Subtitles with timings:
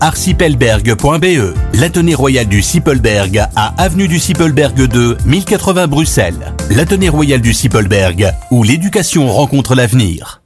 [0.00, 6.54] arcipelberg.be, l'atelier royal du Sippelberg à avenue du Sippelberg 2, 1080 Bruxelles.
[6.70, 10.42] L'atelier royal du Sippelberg, où l'éducation rencontre l'avenir.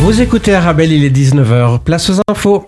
[0.00, 1.80] Vous écoutez Arabelle, il est 19h.
[1.80, 2.64] Place aux infos.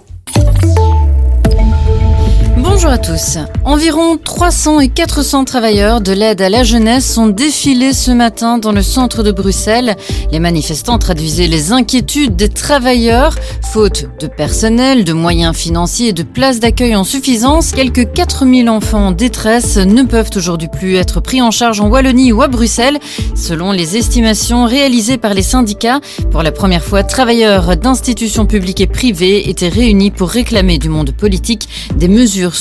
[2.83, 3.37] Bonjour à tous.
[3.67, 8.73] Environ 300 et 400 travailleurs de l'aide à la jeunesse ont défilé ce matin dans
[8.73, 9.96] le centre de Bruxelles.
[10.32, 13.35] Les manifestants traduisaient les inquiétudes des travailleurs.
[13.71, 19.09] Faute de personnel, de moyens financiers et de places d'accueil en suffisance, quelques 4000 enfants
[19.09, 22.99] en détresse ne peuvent aujourd'hui plus être pris en charge en Wallonie ou à Bruxelles.
[23.35, 28.87] Selon les estimations réalisées par les syndicats, pour la première fois, travailleurs d'institutions publiques et
[28.87, 32.55] privées étaient réunis pour réclamer du monde politique des mesures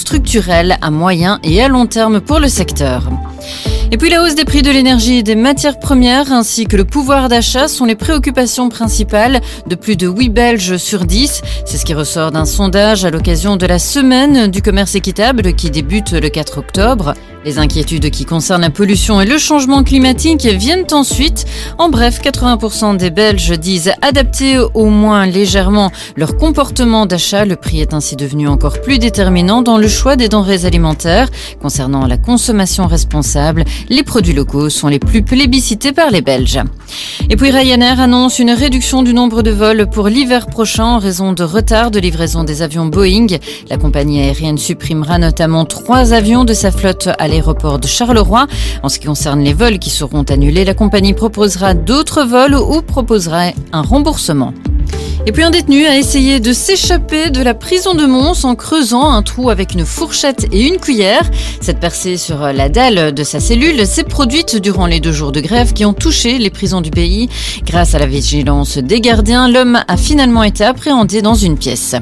[0.82, 3.10] à moyen et à long terme pour le secteur.
[3.92, 6.86] Et puis la hausse des prix de l'énergie et des matières premières ainsi que le
[6.86, 11.42] pouvoir d'achat sont les préoccupations principales de plus de 8 Belges sur 10.
[11.66, 15.72] C'est ce qui ressort d'un sondage à l'occasion de la semaine du commerce équitable qui
[15.72, 17.14] débute le 4 octobre.
[17.46, 21.46] Les inquiétudes qui concernent la pollution et le changement climatique viennent ensuite.
[21.78, 27.46] En bref, 80% des Belges disent adapter au moins légèrement leur comportement d'achat.
[27.46, 31.30] Le prix est ainsi devenu encore plus déterminant dans le choix des denrées alimentaires.
[31.62, 36.60] Concernant la consommation responsable, les produits locaux sont les plus plébiscités par les Belges.
[37.30, 41.32] Et puis Ryanair annonce une réduction du nombre de vols pour l'hiver prochain en raison
[41.32, 43.28] de retard de livraison des avions Boeing.
[43.70, 48.48] La compagnie aérienne supprimera notamment trois avions de sa flotte à l'aéroport de Charleroi.
[48.84, 52.82] En ce qui concerne les vols qui seront annulés, la compagnie proposera d'autres vols ou
[52.82, 54.54] proposera un remboursement.
[55.26, 59.12] Et puis un détenu a essayé de s'échapper de la prison de Mons en creusant
[59.12, 61.30] un trou avec une fourchette et une cuillère.
[61.62, 65.42] Cette percée sur la dalle de sa cellule s'est produite durant les deux jours de
[65.42, 67.30] grève qui ont touché les prisons du pays.
[67.66, 71.96] Grâce à la vigilance des gardiens, l'homme a finalement été appréhendé dans une pièce.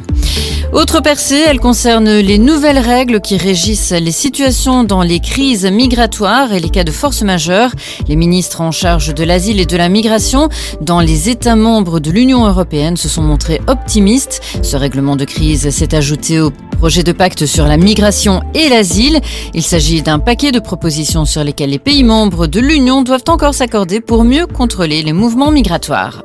[0.77, 6.53] Autre percée, elle concerne les nouvelles règles qui régissent les situations dans les crises migratoires
[6.53, 7.71] et les cas de force majeure.
[8.07, 10.49] Les ministres en charge de l'asile et de la migration
[10.79, 14.39] dans les États membres de l'Union européenne se sont montrés optimistes.
[14.61, 19.19] Ce règlement de crise s'est ajouté au projet de pacte sur la migration et l'asile.
[19.55, 23.55] Il s'agit d'un paquet de propositions sur lesquelles les pays membres de l'Union doivent encore
[23.55, 26.21] s'accorder pour mieux contrôler les mouvements migratoires.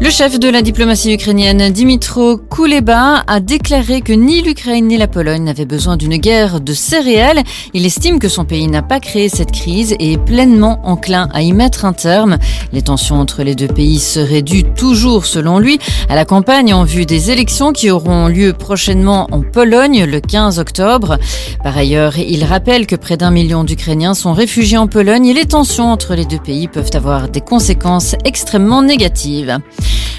[0.00, 5.08] Le chef de la diplomatie ukrainienne, Dimitro Kuleba, a déclaré que ni l'Ukraine ni la
[5.08, 7.42] Pologne n'avaient besoin d'une guerre de céréales.
[7.72, 11.40] Il estime que son pays n'a pas créé cette crise et est pleinement enclin à
[11.40, 12.36] y mettre un terme.
[12.74, 15.78] Les tensions entre les deux pays seraient dues toujours, selon lui,
[16.10, 20.58] à la campagne en vue des élections qui auront lieu prochainement en Pologne le 15
[20.58, 21.18] octobre.
[21.62, 25.46] Par ailleurs, il rappelle que près d'un million d'Ukrainiens sont réfugiés en Pologne et les
[25.46, 29.58] tensions entre les deux pays peuvent avoir des conséquences extrêmement négatives.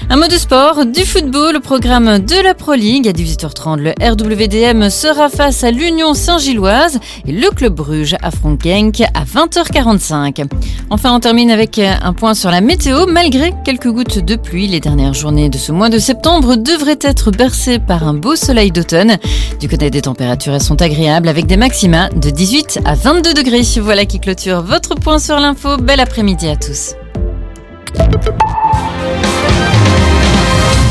[0.08, 3.08] Un mot de sport, du football, au programme de la Pro League.
[3.08, 9.00] À 18h30, le RWDM sera face à l'Union Saint-Gilloise et le Club Bruges affronte Genk
[9.00, 10.46] à 20h45.
[10.90, 13.06] Enfin, on termine avec un point sur la météo.
[13.06, 17.32] Malgré quelques gouttes de pluie, les dernières journées de ce mois de septembre devraient être
[17.32, 19.16] bercées par un beau soleil d'automne.
[19.58, 23.62] Du côté des températures, elles sont agréables avec des maxima de 18 à 22 degrés.
[23.80, 25.76] Voilà qui clôture votre point sur l'info.
[25.78, 26.94] Bel après-midi à tous.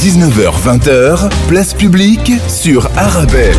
[0.05, 3.57] 19h-20h, place publique sur Arabelle.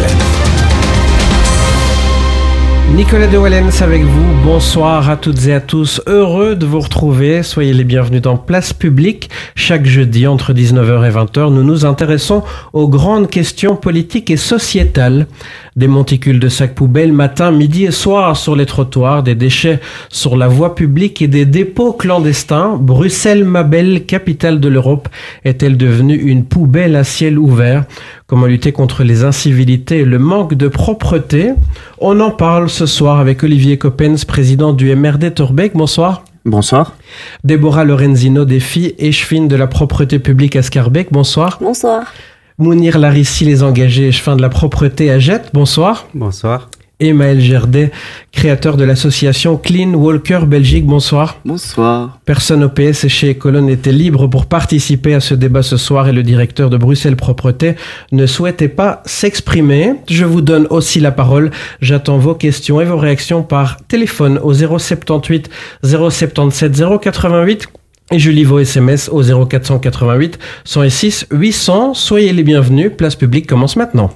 [2.95, 4.45] Nicolas de Wallens avec vous.
[4.45, 6.01] Bonsoir à toutes et à tous.
[6.07, 7.43] Heureux de vous retrouver.
[7.43, 9.29] Soyez les bienvenus dans Place Publique.
[9.57, 15.27] Chaque jeudi entre 19h et 20h, nous nous intéressons aux grandes questions politiques et sociétales.
[15.77, 19.79] Des monticules de sacs poubelles matin, midi et soir sur les trottoirs, des déchets
[20.09, 22.79] sur la voie publique et des dépôts clandestins.
[22.81, 25.11] Bruxelles, ma belle capitale de l'Europe,
[25.45, 27.85] est-elle devenue une poubelle à ciel ouvert?
[28.27, 31.53] Comment lutter contre les incivilités et le manque de propreté?
[31.99, 35.75] On en parle ce soir avec Olivier Coppens, président du MRD Torbeck.
[35.75, 36.25] Bonsoir.
[36.47, 36.97] Bonsoir.
[37.45, 41.09] Déborah Lorenzino, défi échevine de la propreté publique à Scarbeck.
[41.11, 41.59] Bonsoir.
[41.61, 42.15] Bonsoir.
[42.59, 45.51] Mounir Larissi, les engagés échevins de la propreté à Jette.
[45.53, 46.07] Bonsoir.
[46.15, 46.71] Bonsoir.
[47.01, 47.93] Et Maël Gerdet,
[48.33, 50.87] créateur de l'association Clean Walker Belgique.
[50.87, 51.37] Bonsoir.
[51.45, 52.19] Bonsoir.
[52.25, 56.09] Personne au PS et chez Colonne était libre pour participer à ce débat ce soir
[56.09, 57.75] et le directeur de Bruxelles Propreté
[58.13, 59.93] ne souhaitait pas s'exprimer.
[60.09, 61.51] Je vous donne aussi la parole.
[61.83, 65.51] J'attends vos questions et vos réactions par téléphone au 078
[65.85, 66.73] 077
[67.03, 67.69] 088
[68.13, 71.95] et je lis vos SMS au 0488 106 800.
[71.95, 72.93] Soyez les bienvenus.
[72.97, 74.11] Place publique commence maintenant.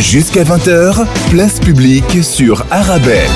[0.00, 3.30] Jusqu'à 20h, place publique sur Arabelle.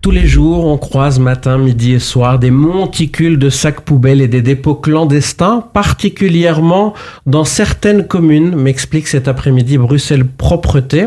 [0.00, 4.26] Tous les jours, on croise matin, midi et soir des monticules de sacs poubelles et
[4.26, 6.94] des dépôts clandestins, particulièrement
[7.24, 11.06] dans certaines communes, m'explique cet après-midi Bruxelles Propreté.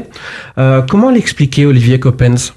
[0.58, 2.54] Euh, comment l'expliquer, Olivier Coppens?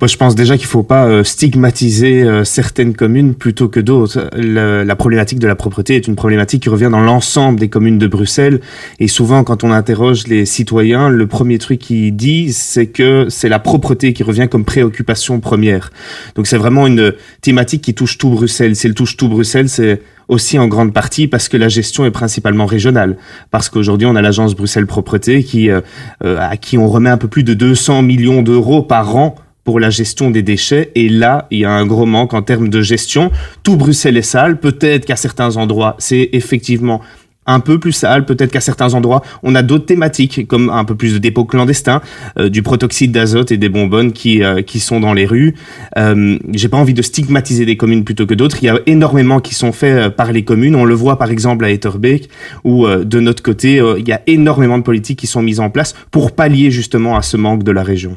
[0.00, 4.30] Moi, je pense déjà qu'il faut pas euh, stigmatiser euh, certaines communes plutôt que d'autres.
[4.34, 8.06] La, problématique de la propreté est une problématique qui revient dans l'ensemble des communes de
[8.06, 8.62] Bruxelles.
[8.98, 13.50] Et souvent, quand on interroge les citoyens, le premier truc qu'ils disent, c'est que c'est
[13.50, 15.90] la propreté qui revient comme préoccupation première.
[16.34, 17.12] Donc, c'est vraiment une
[17.42, 18.76] thématique qui touche tout Bruxelles.
[18.76, 22.10] Si elle touche tout Bruxelles, c'est aussi en grande partie parce que la gestion est
[22.10, 23.18] principalement régionale.
[23.50, 25.82] Parce qu'aujourd'hui, on a l'agence Bruxelles Propreté qui, euh,
[26.22, 29.34] à qui on remet un peu plus de 200 millions d'euros par an
[29.70, 30.90] pour la gestion des déchets.
[30.96, 33.30] Et là, il y a un gros manque en termes de gestion.
[33.62, 34.58] Tout Bruxelles est sale.
[34.58, 37.00] Peut-être qu'à certains endroits, c'est effectivement
[37.46, 40.94] un peu plus sale, peut-être qu'à certains endroits, on a d'autres thématiques, comme un peu
[40.94, 42.00] plus de dépôts clandestins,
[42.38, 45.54] euh, du protoxyde d'azote et des bonbonnes qui, euh, qui sont dans les rues.
[45.96, 48.58] Euh, J'ai pas envie de stigmatiser des communes plutôt que d'autres.
[48.62, 50.74] Il y a énormément qui sont faits euh, par les communes.
[50.74, 52.28] On le voit par exemple à Etterbeek,
[52.64, 55.94] où de notre côté, il y a énormément de politiques qui sont mises en place
[56.10, 58.16] pour pallier justement à ce manque de la région.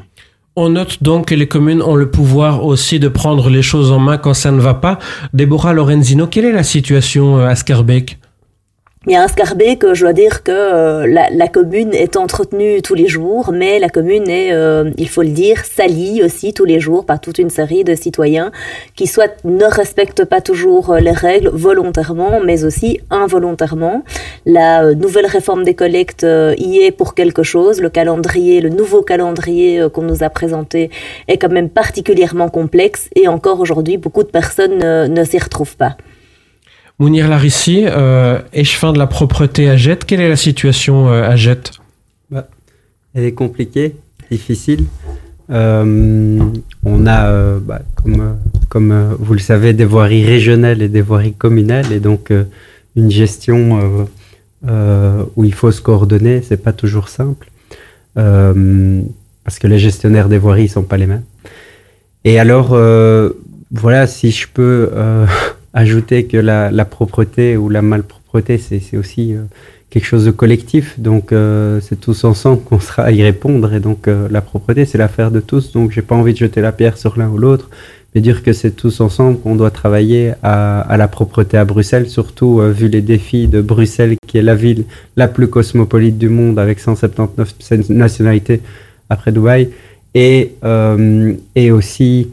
[0.56, 3.98] On note donc que les communes ont le pouvoir aussi de prendre les choses en
[3.98, 5.00] main quand ça ne va pas.
[5.32, 8.18] Déborah Lorenzino, quelle est la situation à Scarbeck?
[9.06, 12.94] Il y a un Scarbeck, je dois dire que euh, la, commune est entretenue tous
[12.94, 16.80] les jours, mais la commune est, euh, il faut le dire, salie aussi tous les
[16.80, 18.50] jours par toute une série de citoyens
[18.96, 24.04] qui soit ne respectent pas toujours euh, les règles volontairement, mais aussi involontairement.
[24.46, 26.26] La nouvelle réforme des collectes
[26.56, 27.82] y est pour quelque chose.
[27.82, 30.90] Le calendrier, le nouveau calendrier qu'on nous a présenté
[31.28, 35.96] est quand même particulièrement complexe et encore aujourd'hui, beaucoup de personnes ne s'y retrouvent pas.
[37.00, 41.34] Mounir Larissi, euh, échevin de la propreté à Jette, quelle est la situation euh, à
[41.34, 41.72] Jette?
[42.30, 42.46] Bah,
[43.14, 43.96] Elle est compliquée,
[44.30, 44.84] difficile.
[45.50, 46.38] Euh,
[46.84, 48.36] on a, euh, bah, comme,
[48.68, 52.32] comme vous le savez, des voiries régionales et des voiries communales, et donc
[52.94, 54.06] une gestion
[55.36, 57.50] où il faut se coordonner, c'est pas toujours simple,
[58.14, 61.24] parce que les gestionnaires des voiries sont pas les mêmes.
[62.24, 62.68] Et alors,
[63.72, 64.90] voilà, si je peux
[65.74, 69.42] ajouter que la, la, propreté ou la malpropreté, c'est aussi euh,
[69.90, 70.98] quelque chose de collectif.
[70.98, 73.74] Donc, euh, c'est tous ensemble qu'on sera à y répondre.
[73.74, 75.72] Et donc, euh, la propreté, c'est l'affaire de tous.
[75.72, 77.70] Donc, j'ai pas envie de jeter la pierre sur l'un ou l'autre,
[78.14, 82.08] mais dire que c'est tous ensemble qu'on doit travailler à, à, la propreté à Bruxelles,
[82.08, 84.84] surtout vu les défis de Bruxelles, qui est la ville
[85.16, 88.60] la plus cosmopolite du monde, avec 179 nationalités
[89.10, 89.70] après Dubaï,
[90.14, 90.52] et,
[91.56, 92.28] et aussi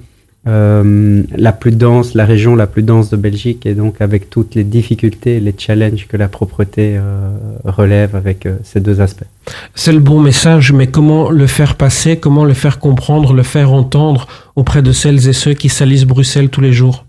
[0.47, 4.55] euh, la plus dense, la région la plus dense de Belgique, et donc avec toutes
[4.55, 7.29] les difficultés, les challenges que la propreté euh,
[7.63, 9.27] relève avec euh, ces deux aspects.
[9.75, 13.71] C'est le bon message, mais comment le faire passer, comment le faire comprendre, le faire
[13.71, 17.05] entendre auprès de celles et ceux qui salissent Bruxelles tous les jours?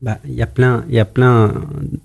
[0.00, 1.52] Bah, il y a plein, il y a plein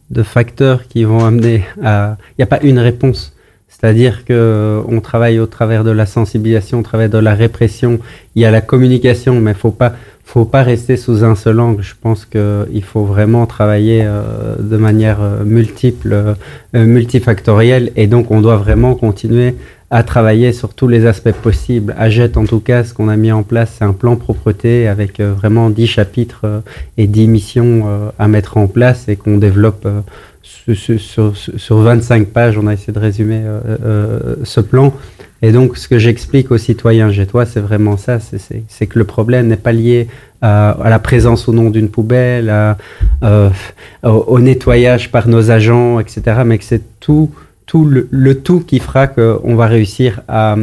[0.10, 2.18] de facteurs qui vont amener à.
[2.32, 3.35] Il n'y a pas une réponse.
[3.80, 8.00] C'est-à-dire que on travaille au travers de la sensibilisation, au travers de la répression.
[8.36, 9.94] Il y a la communication, mais il faut pas
[10.26, 11.84] faut pas rester sous un seul angle.
[11.84, 16.36] Je pense qu'il faut vraiment travailler euh, de manière euh, multiple, euh,
[16.74, 19.56] multifactorielle, et donc on doit vraiment continuer
[19.92, 21.96] à travailler sur tous les aspects possibles.
[21.98, 24.88] À Jet, en tout cas, ce qu'on a mis en place, c'est un plan propreté
[24.88, 26.64] avec vraiment 10 chapitres
[26.98, 29.88] et 10 missions à mettre en place et qu'on développe
[30.46, 32.58] sur, sur, sur, 25 pages.
[32.58, 33.42] On a essayé de résumer
[34.44, 34.94] ce plan.
[35.42, 39.48] Et donc, ce que j'explique aux citoyens toi, c'est vraiment ça, c'est que le problème
[39.48, 40.08] n'est pas lié
[40.42, 42.52] à, la présence ou non d'une poubelle,
[43.24, 43.50] euh,
[44.04, 47.32] au, nettoyage par nos agents, etc., mais que c'est tout,
[47.66, 50.56] tout le, tout qui fera qu'on va réussir à,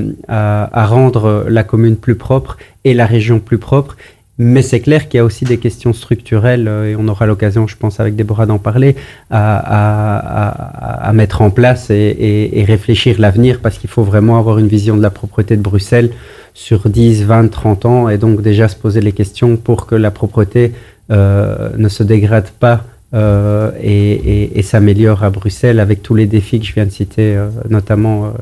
[0.86, 3.96] rendre la commune plus propre et la région plus propre
[4.38, 7.66] mais c'est clair qu'il y a aussi des questions structurelles, euh, et on aura l'occasion,
[7.66, 8.96] je pense, avec Déborah d'en parler,
[9.30, 15.02] à, mettre en place et, réfléchir l'avenir, parce qu'il faut vraiment avoir une vision de
[15.02, 16.10] la propreté de Bruxelles
[16.54, 20.10] sur 10, 20, 30 ans, et donc déjà se poser les questions pour que la
[20.10, 20.72] propreté
[21.10, 22.84] euh, ne se dégrade pas
[23.14, 28.32] euh, et, s'améliore à Bruxelles avec tous les défis que je viens de citer, notamment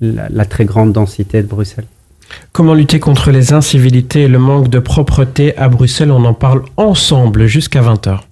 [0.00, 1.86] la très grande densité de Bruxelles.
[2.52, 6.10] Comment lutter contre les incivilités et le manque de propreté à Bruxelles?
[6.10, 8.27] On en parle ensemble jusqu'à 20h.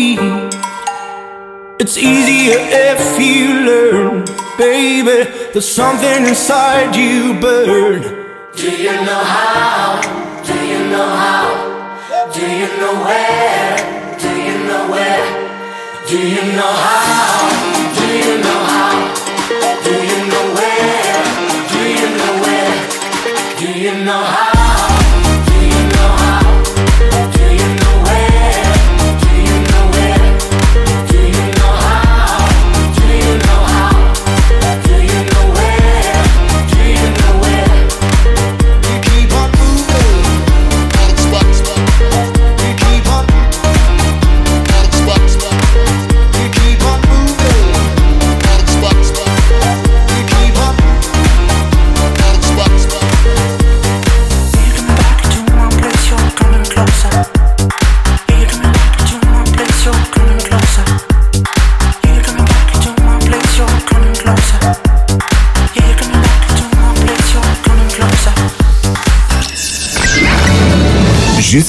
[0.00, 0.18] Feet.
[1.82, 2.58] It's easier
[2.90, 4.24] if you learn,
[4.56, 5.18] baby.
[5.52, 8.02] There's something inside you burn.
[8.62, 10.00] Do you know how?
[10.48, 11.46] Do you know how?
[12.36, 13.76] Do you know where?
[14.24, 15.26] Do you know where?
[16.08, 17.09] Do you know how?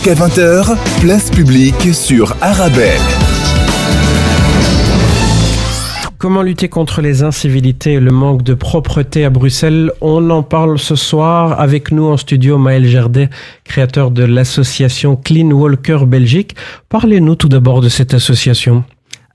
[0.04, 2.98] Jusqu'à 20h, place publique sur Arabelle.
[6.18, 9.92] Comment lutter contre les incivilités et le manque de propreté à Bruxelles?
[10.02, 13.30] On en parle ce soir avec nous en studio Maël Gerdet,
[13.64, 16.56] créateur de l'association Clean Walker Belgique.
[16.90, 18.84] Parlez-nous tout d'abord de cette association.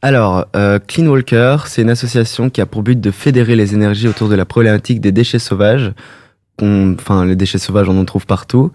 [0.02, 4.08] Alors, euh, Clean Walker, c'est une association qui a pour but de fédérer les énergies
[4.08, 5.92] autour de la problématique des déchets sauvages
[6.62, 8.72] enfin les déchets sauvages on en trouve partout,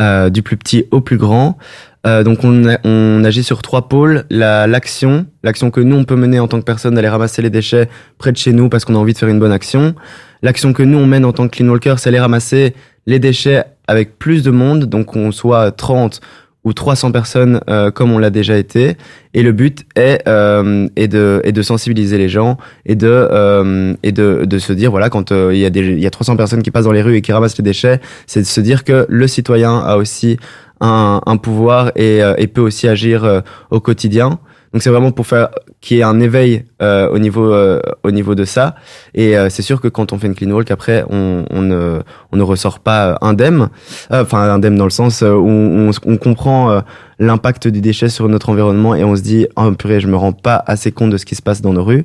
[0.00, 1.58] euh, du plus petit au plus grand.
[2.06, 6.16] Euh, donc on, on, agit sur trois pôles la l'action, l'action que nous on peut
[6.16, 7.88] mener en tant que personne d'aller ramasser les déchets
[8.18, 9.94] près de chez nous parce qu'on a envie de faire une bonne action.
[10.42, 12.74] L'action que nous on mène en tant que clean walker, c'est aller ramasser
[13.06, 16.20] les déchets avec plus de monde, donc qu'on soit 30
[16.64, 18.96] ou 300 personnes euh, comme on l'a déjà été.
[19.34, 22.56] Et le but est, euh, est, de, est de sensibiliser les gens
[22.86, 25.98] et de, euh, et de, de se dire, voilà, quand euh, il y, a des,
[25.98, 28.40] y a 300 personnes qui passent dans les rues et qui ramassent les déchets, c'est
[28.40, 30.38] de se dire que le citoyen a aussi
[30.80, 34.38] un, un pouvoir et, euh, et peut aussi agir au quotidien.
[34.74, 35.50] Donc c'est vraiment pour faire
[35.80, 38.74] qu'il y ait un éveil euh, au niveau euh, au niveau de ça.
[39.14, 42.00] Et euh, c'est sûr que quand on fait une clean walk, après on, on ne
[42.32, 43.68] on ne ressort pas indemne.
[44.10, 46.82] Enfin indemne dans le sens où on, on comprend
[47.20, 50.32] l'impact du déchet sur notre environnement et on se dit oh purée je me rends
[50.32, 52.04] pas assez compte de ce qui se passe dans nos rues.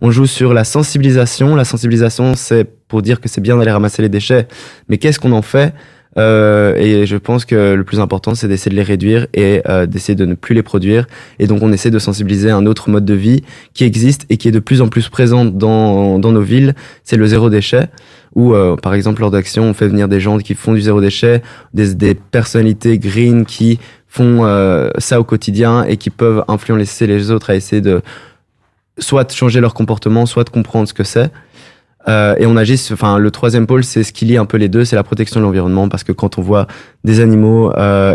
[0.00, 1.56] On joue sur la sensibilisation.
[1.56, 4.46] La sensibilisation c'est pour dire que c'est bien d'aller ramasser les déchets,
[4.88, 5.74] mais qu'est-ce qu'on en fait?
[6.16, 9.86] Euh, et je pense que le plus important, c'est d'essayer de les réduire et euh,
[9.86, 11.06] d'essayer de ne plus les produire.
[11.38, 13.42] Et donc, on essaie de sensibiliser un autre mode de vie
[13.72, 16.74] qui existe et qui est de plus en plus présent dans, dans nos villes.
[17.02, 17.88] C'est le zéro déchet.
[18.34, 21.00] Où, euh, par exemple, lors d'actions, on fait venir des gens qui font du zéro
[21.00, 21.42] déchet,
[21.72, 23.78] des, des personnalités green qui
[24.08, 28.02] font euh, ça au quotidien et qui peuvent influencer les autres à essayer de
[28.98, 31.30] soit changer leur comportement, soit de comprendre ce que c'est.
[32.08, 34.68] Euh, et on agit, enfin le troisième pôle, c'est ce qui lie un peu les
[34.68, 36.66] deux, c'est la protection de l'environnement, parce que quand on voit
[37.04, 38.14] des animaux, euh,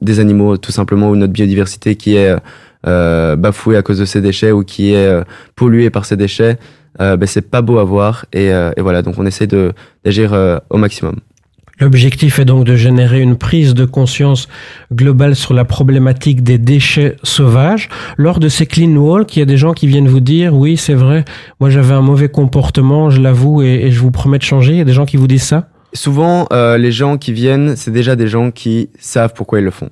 [0.00, 2.34] des animaux tout simplement ou notre biodiversité qui est
[2.86, 5.22] euh, bafouée à cause de ces déchets ou qui est euh,
[5.54, 6.58] polluée par ces déchets,
[7.00, 8.26] euh, ben c'est pas beau à voir.
[8.32, 11.16] Et, euh, et voilà, donc on essaie d'agir au maximum.
[11.80, 14.48] L'objectif est donc de générer une prise de conscience
[14.92, 17.88] globale sur la problématique des déchets sauvages.
[18.16, 20.76] Lors de ces clean walks, il y a des gens qui viennent vous dire, oui,
[20.76, 21.24] c'est vrai,
[21.58, 24.72] moi j'avais un mauvais comportement, je l'avoue, et, je vous promets de changer.
[24.72, 25.68] Il y a des gens qui vous disent ça?
[25.92, 29.70] Souvent, euh, les gens qui viennent, c'est déjà des gens qui savent pourquoi ils le
[29.70, 29.90] font.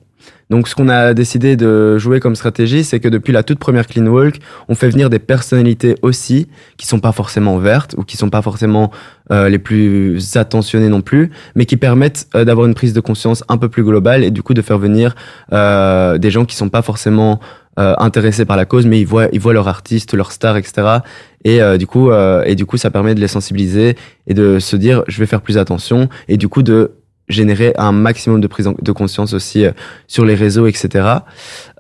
[0.53, 3.87] Donc ce qu'on a décidé de jouer comme stratégie, c'est que depuis la toute première
[3.87, 4.37] Clean Walk,
[4.69, 8.43] on fait venir des personnalités aussi qui sont pas forcément vertes ou qui sont pas
[8.43, 8.91] forcément
[9.31, 13.45] euh, les plus attentionnées non plus, mais qui permettent euh, d'avoir une prise de conscience
[13.49, 15.15] un peu plus globale et du coup de faire venir
[15.55, 17.41] euh, des gens qui sont pas forcément
[17.79, 20.99] euh, intéressés par la cause, mais ils voient ils voient leur artiste, leur star, etc.
[21.45, 24.77] Et euh, du coup et du coup ça permet de les sensibiliser et de se
[24.77, 26.93] dire je vais faire plus attention et du coup de
[27.29, 29.73] générer un maximum de prise de conscience aussi euh,
[30.07, 31.07] sur les réseaux, etc.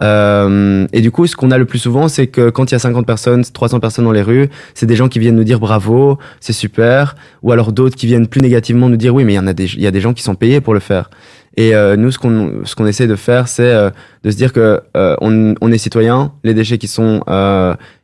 [0.02, 2.76] Euh, et du coup, ce qu'on a le plus souvent, c'est que quand il y
[2.76, 5.60] a 50 personnes, 300 personnes dans les rues, c'est des gens qui viennent nous dire
[5.60, 9.36] bravo, c'est super, ou alors d'autres qui viennent plus négativement nous dire oui, mais il
[9.36, 11.10] y en a des, il y a des gens qui sont payés pour le faire.
[11.56, 13.90] Et euh, nous, ce qu'on ce qu'on essaie de faire, c'est euh,
[14.24, 17.22] de se dire que euh, on, on est citoyen, les déchets qui sont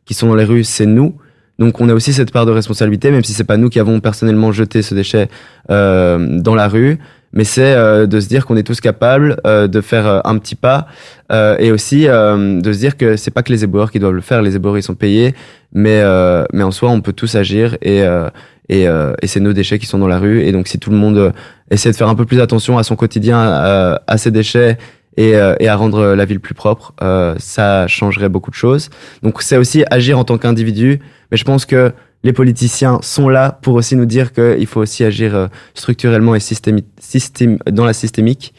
[0.05, 1.17] qui sont dans les rues, c'est nous.
[1.59, 4.01] Donc on a aussi cette part de responsabilité, même si c'est pas nous qui avons
[4.01, 5.29] personnellement jeté ce déchet
[5.69, 6.99] dans la rue
[7.33, 10.39] mais c'est euh, de se dire qu'on est tous capables euh, de faire euh, un
[10.39, 10.87] petit pas
[11.61, 14.41] et aussi de se dire que c'est pas que les éboueurs qui doivent le faire,
[14.41, 15.35] les éboueurs ils sont payés,
[15.75, 16.03] mais
[16.55, 18.03] mais en soi on peut tous agir et
[18.71, 20.97] et, et c'est nos déchets qui sont dans la rue et donc si tout le
[20.97, 21.35] monde
[21.71, 24.79] essaie de faire un peu plus attention à son quotidien, à, ses déchets
[25.19, 26.95] et, et, à rendre la ville plus propre,
[27.37, 28.89] ça changerait beaucoup de choses.
[29.23, 31.93] Donc c'est aussi agir en tant qu'individu, mais je pense que
[32.25, 36.85] les politiciens sont là pour aussi nous dire qu'il faut aussi agir structurellement et systémi
[36.99, 38.53] systém dans la systémique.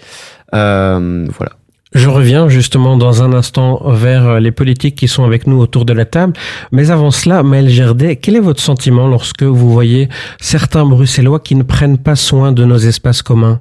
[0.51, 1.59] voilà.
[1.93, 5.85] Je reviens justement dans un instant vers euh, les politiques qui sont avec nous autour
[5.85, 6.33] de la table.
[6.71, 10.07] Mais avant cela, Maël Gerdet, quel est votre sentiment lorsque vous voyez
[10.39, 13.59] certains Bruxellois qui ne prennent pas soin de nos espaces communs?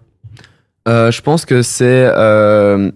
[0.89, 2.91] Euh, Je pense que c'est euh,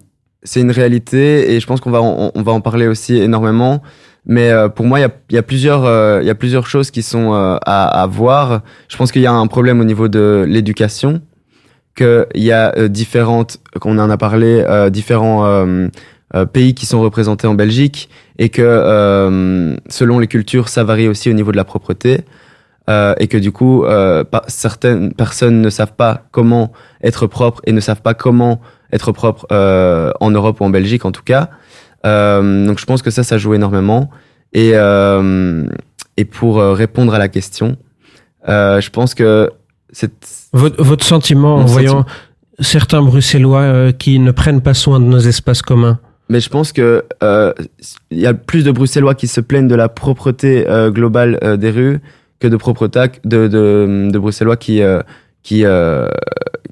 [0.54, 3.80] une réalité et je pense qu'on va on, va en parler aussi énormément.
[4.24, 6.90] Mais euh, pour moi, il y a, y a, plusieurs il y a plusieurs choses
[6.90, 8.62] qui sont à, à voir.
[8.88, 11.20] Je pense qu'il y a un problème au niveau de l'éducation
[11.94, 15.88] qu'il y a euh, différentes, qu'on en a parlé, euh, différents euh,
[16.52, 18.08] pays qui sont représentés en Belgique
[18.38, 22.22] et que selon les cultures, ça varie aussi au niveau de la propreté.
[22.88, 23.84] et que du coup,
[24.48, 29.46] certaines personnes ne savent pas comment être propre et ne savent pas comment être propre
[29.50, 31.50] en Europe ou en Belgique en tout cas.
[32.04, 34.10] Donc je pense que ça, ça joue énormément.
[34.52, 34.72] Et,
[36.16, 37.76] et pour répondre à la question,
[38.46, 39.50] je pense que
[40.52, 42.06] votre, votre, sentiment en voyant
[42.60, 46.72] certains Bruxellois euh, qui ne prennent pas soin de nos espaces communs mais je pense
[46.72, 47.52] que euh,
[48.10, 51.58] il y a plus de Bruxellois qui se plaignent de la propreté euh, globale euh,
[51.58, 52.00] des rues
[52.40, 54.80] que de propreté de, de, de Bruxellois qui
[55.42, 55.64] qui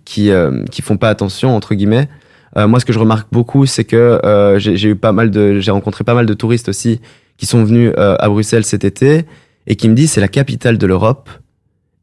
[0.04, 0.30] qui
[0.70, 2.08] qui font pas attention entre guillemets.
[2.56, 4.20] Moi, ce que je remarque beaucoup, c'est que
[4.58, 7.00] j'ai eu pas mal de j'ai rencontré pas mal de touristes aussi
[7.36, 9.24] qui sont venus à Bruxelles cet été
[9.66, 11.30] et qui me disent c'est la capitale de l'Europe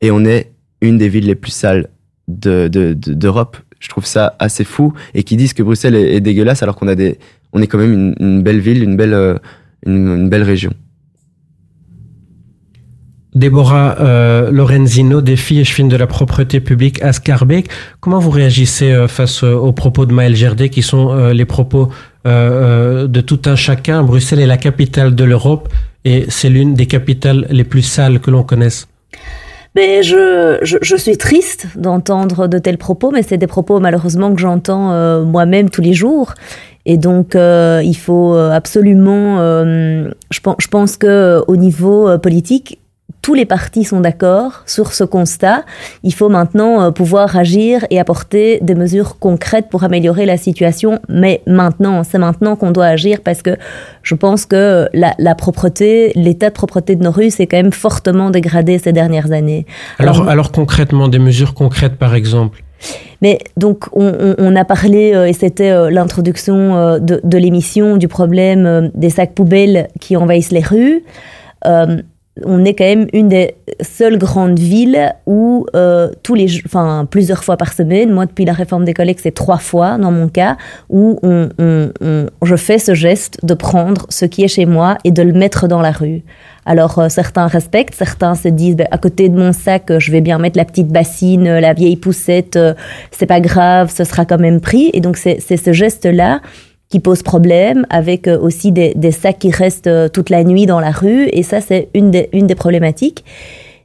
[0.01, 1.89] et on est une des villes les plus sales
[2.27, 3.57] d'Europe.
[3.57, 6.87] De, je trouve ça assez fou et qui disent que Bruxelles est, dégueulasse alors qu'on
[6.87, 7.19] a des,
[7.53, 9.35] on est quand même une, belle ville, une belle, euh,
[9.85, 10.73] une, belle région.
[13.37, 17.69] Déborah euh, Lorenzino, des filles et de la propreté publique à Scarbeck.
[17.99, 21.89] Comment vous réagissez euh, face aux propos de Maël Gerdet, qui sont les propos
[22.25, 24.03] de tout un chacun?
[24.03, 25.69] Bruxelles est la capitale de l'Europe
[26.03, 28.87] et c'est l'une des capitales les plus sales que l'on connaisse.
[29.77, 34.41] Mais je, je, suis triste d'entendre de tels propos, mais c'est des propos malheureusement que
[34.41, 36.33] j'entends euh, moi-même tous les jours.
[36.87, 42.79] Et donc, euh, il faut euh, absolument, je, pense, je pense que au niveau politique,
[43.27, 45.65] tous les partis sont d'accord sur ce constat.
[46.03, 51.01] Il faut maintenant euh, pouvoir agir et apporter des mesures concrètes pour améliorer la situation.
[51.09, 53.57] Mais maintenant, c'est maintenant qu'on doit agir parce que
[54.01, 58.29] je pense que la, propreté, l'état de propreté de nos rues s'est quand même fortement
[58.29, 59.65] dégradé ces dernières années.
[59.99, 62.63] Alors, alors, concrètement, des mesures concrètes par exemple?
[63.21, 68.89] Mais donc, on, a parlé, euh, et c'était euh, l'introduction de, de l'émission, du problème
[68.95, 71.03] des sacs poubelles qui envahissent les rues
[72.45, 77.43] on est quand même une des seules grandes villes où euh, tous les, enfin plusieurs
[77.43, 80.57] fois par semaine, moi depuis la réforme des collègues c'est trois fois dans mon cas
[80.89, 81.49] où on,
[82.43, 85.67] je fais ce geste de prendre ce qui est chez moi et de le mettre
[85.67, 86.23] dans la rue.
[86.65, 90.21] Alors euh, certains respectent, certains se disent ben, à côté de mon sac je vais
[90.21, 92.73] bien mettre la petite bassine, la vieille poussette, euh,
[93.11, 94.89] c'est pas grave, ce sera quand même pris.
[94.93, 96.41] Et donc c'est ce geste là
[96.89, 100.65] qui pose problème, avec euh, aussi des, des, sacs qui restent euh, toute la nuit
[100.65, 103.25] dans la rue, et ça c'est une des, une des problématiques.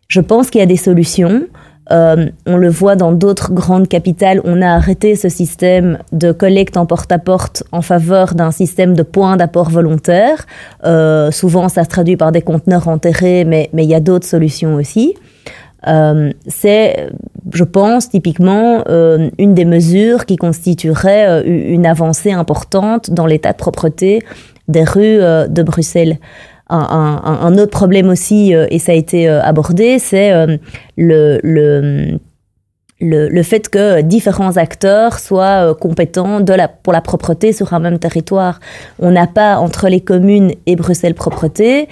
[0.09, 1.47] Je pense qu'il y a des solutions.
[1.91, 6.77] Euh, on le voit dans d'autres grandes capitales, on a arrêté ce système de collecte
[6.77, 10.47] en porte-à-porte en faveur d'un système de points d'apport volontaire.
[10.85, 14.77] Euh, souvent, ça se traduit par des conteneurs enterrés, mais il y a d'autres solutions
[14.77, 15.15] aussi.
[15.87, 17.09] Euh, c'est,
[17.53, 23.53] je pense, typiquement euh, une des mesures qui constituerait euh, une avancée importante dans l'état
[23.53, 24.23] de propreté
[24.69, 26.19] des rues de Bruxelles.
[26.71, 30.33] Un, autre problème aussi, et ça a été abordé, c'est
[30.97, 32.19] le, le
[33.01, 36.41] le, fait que différents acteurs soient compétents
[36.85, 38.61] pour la propreté sur un même territoire.
[39.01, 41.89] On n'a pas entre les communes et Bruxelles Propreté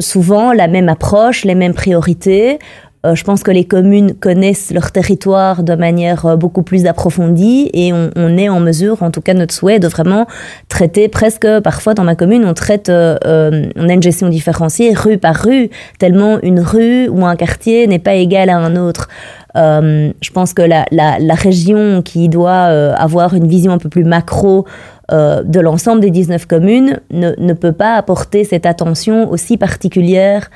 [0.00, 2.58] souvent la même approche, les mêmes priorités.
[3.06, 7.70] Euh, je pense que les communes connaissent leur territoire de manière euh, beaucoup plus approfondie
[7.72, 10.26] et on, est en mesure, en tout cas notre souhait, de vraiment
[10.68, 15.18] traiter presque, parfois dans ma commune, on traite, euh, on a une gestion différenciée rue
[15.18, 19.08] par rue, tellement une rue ou un quartier n'est pas égal à un autre.
[19.54, 24.66] je pense que la, région qui doit avoir une vision un peu plus macro
[25.10, 30.50] de l'ensemble des 19 communes ne, ne, peut pas apporter cette attention aussi particulière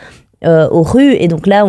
[0.47, 1.13] euh, aux rues.
[1.21, 1.67] Et donc là,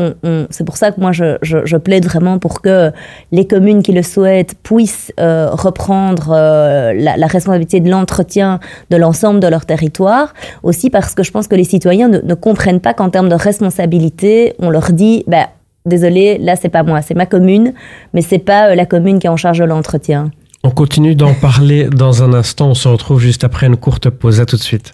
[0.49, 2.91] c'est pour ça que moi, je, plaide vraiment pour que
[3.34, 9.41] les communes qui le souhaitent puissent euh, reprendre euh, la, responsabilité de l'entretien de l'ensemble
[9.41, 10.34] de leur territoire.
[10.63, 14.53] Aussi parce que je pense que les citoyens ne, comprennent pas qu'en termes de responsabilité,
[14.60, 15.49] on leur dit, bah,
[15.86, 17.73] désolé, là, c'est pas moi, c'est ma commune,
[18.13, 20.31] mais c'est pas la commune qui est en charge de l'entretien.
[20.63, 22.69] On continue d'en parler dans un instant.
[22.69, 24.39] On se retrouve juste après une courte pause.
[24.39, 24.93] À tout de suite.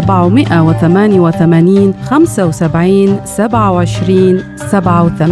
[0.00, 3.10] 488 75 27
[4.70, 5.28] 87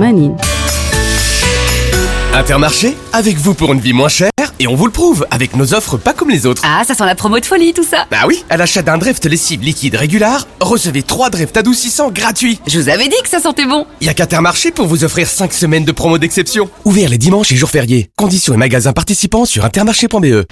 [2.35, 5.73] Intermarché, avec vous pour une vie moins chère, et on vous le prouve, avec nos
[5.73, 6.61] offres pas comme les autres.
[6.67, 9.25] Ah, ça sent la promo de folie tout ça Bah oui, à l'achat d'un Dreft
[9.25, 12.61] lessive liquide régular, recevez 3 Dreft adoucissants gratuits.
[12.67, 15.51] Je vous avais dit que ça sentait bon Y a qu'Intermarché pour vous offrir 5
[15.55, 16.69] semaines de promo d'exception.
[16.85, 18.11] Ouvert les dimanches et jours fériés.
[18.19, 20.45] Conditions et magasins participants sur intermarché.be.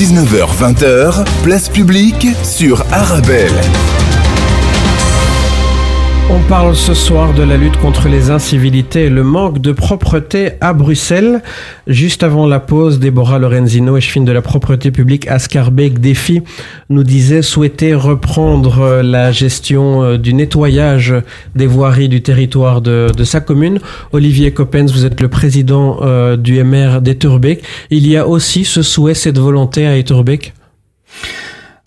[0.00, 3.52] 19h-20h, place publique sur Arabelle.
[6.32, 10.52] On parle ce soir de la lutte contre les incivilités et le manque de propreté
[10.60, 11.42] à Bruxelles.
[11.88, 16.42] Juste avant la pause, Déborah Lorenzino, échevine de la propreté publique à Scarbeck Défi,
[16.88, 21.12] nous disait souhaiter reprendre la gestion euh, du nettoyage
[21.56, 23.80] des voiries du territoire de, sa commune.
[24.12, 27.64] Olivier Coppens, vous êtes le président euh, du MR d'Etterbeek.
[27.90, 30.54] Il y a aussi ce souhait, cette volonté à Etterbeek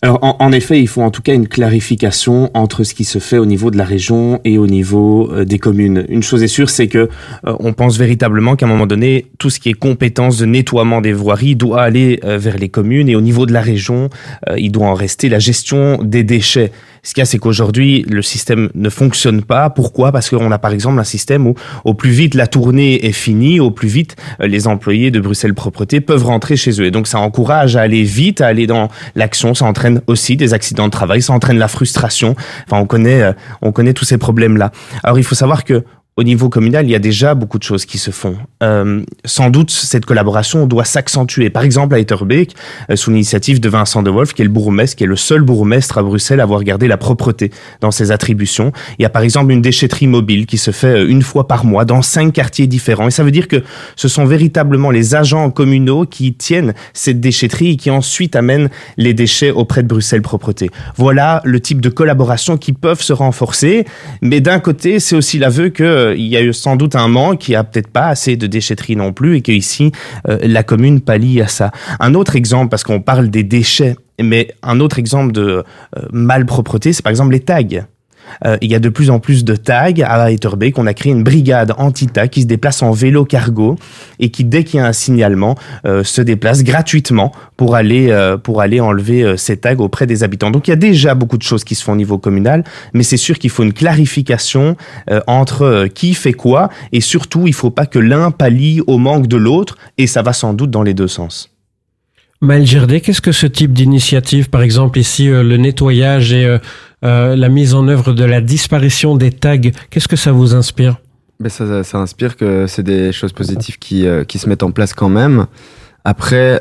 [0.04, 3.18] alors, en, en, effet, il faut en tout cas une clarification entre ce qui se
[3.18, 6.04] fait au niveau de la région et au niveau euh, des communes.
[6.10, 7.08] Une chose est sûre, c'est que
[7.46, 11.00] euh, on pense véritablement qu'à un moment donné, tout ce qui est compétence de nettoiement
[11.00, 14.10] des voiries doit aller euh, vers les communes et au niveau de la région,
[14.58, 16.70] il doit en rester la gestion des déchets.
[17.04, 19.70] Ce qu'il y a, c'est qu'aujourd'hui, le système ne fonctionne pas.
[19.70, 20.10] Pourquoi?
[20.10, 23.60] Parce qu'on a par exemple un système où au plus vite la tournée est finie,
[23.60, 26.86] au plus vite les employés de Bruxelles Propreté peuvent rentrer chez eux.
[26.86, 30.54] Et donc ça encourage à aller vite, à aller dans l'action, ça entraîne aussi des
[30.54, 32.34] accidents de travail, ça entraîne la frustration.
[32.66, 34.72] Enfin, on connaît, on connaît tous ces problèmes-là.
[35.02, 35.84] Alors, il faut savoir que
[36.16, 38.36] au niveau communal, il y a déjà beaucoup de choses qui se font.
[38.62, 41.50] Euh, sans doute, cette collaboration doit s'accentuer.
[41.50, 42.54] Par exemple, à Etterbeek,
[42.88, 45.42] euh, sous l'initiative de Vincent De Wolf, qui est le bourgmestre, qui est le seul
[45.42, 47.50] bourgmestre à Bruxelles à avoir gardé la propreté
[47.80, 48.70] dans ses attributions.
[49.00, 51.64] Il y a par exemple une déchetterie mobile qui se fait euh, une fois par
[51.64, 53.08] mois dans cinq quartiers différents.
[53.08, 53.64] Et ça veut dire que
[53.96, 59.14] ce sont véritablement les agents communaux qui tiennent cette déchetterie et qui ensuite amènent les
[59.14, 60.70] déchets auprès de Bruxelles Propreté.
[60.96, 63.84] Voilà le type de collaboration qui peuvent se renforcer.
[64.22, 67.48] Mais d'un côté, c'est aussi l'aveu que il y a eu sans doute un manque,
[67.48, 69.92] il n'y a peut-être pas assez de déchetterie non plus, et que ici
[70.28, 71.70] euh, la commune pallie à ça.
[72.00, 75.64] Un autre exemple, parce qu'on parle des déchets, mais un autre exemple de
[75.96, 77.86] euh, malpropreté, c'est par exemple les tags.
[78.44, 80.78] Euh, il y a de plus en plus de tags à Etterbeek.
[80.78, 83.76] On a créé une brigade anti-tag qui se déplace en vélo cargo
[84.18, 85.56] et qui, dès qu'il y a un signalement,
[85.86, 90.22] euh, se déplace gratuitement pour aller, euh, pour aller enlever euh, ces tags auprès des
[90.22, 90.50] habitants.
[90.50, 93.02] Donc il y a déjà beaucoup de choses qui se font au niveau communal, mais
[93.02, 94.76] c'est sûr qu'il faut une clarification
[95.10, 98.80] euh, entre euh, qui fait quoi et surtout il ne faut pas que l'un pallie
[98.86, 101.53] au manque de l'autre et ça va sans doute dans les deux sens.
[102.44, 102.64] Maël
[103.00, 106.58] qu'est-ce que ce type d'initiative, par exemple ici euh, le nettoyage et euh,
[107.04, 109.58] euh, la mise en œuvre de la disparition des tags,
[109.90, 110.96] qu'est-ce que ça vous inspire?
[111.40, 115.08] Ben ça, inspire que c'est des choses positives qui, qui se mettent en place quand
[115.08, 115.46] même.
[116.04, 116.60] Après,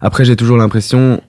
[0.00, 1.22] après j'ai toujours l'impression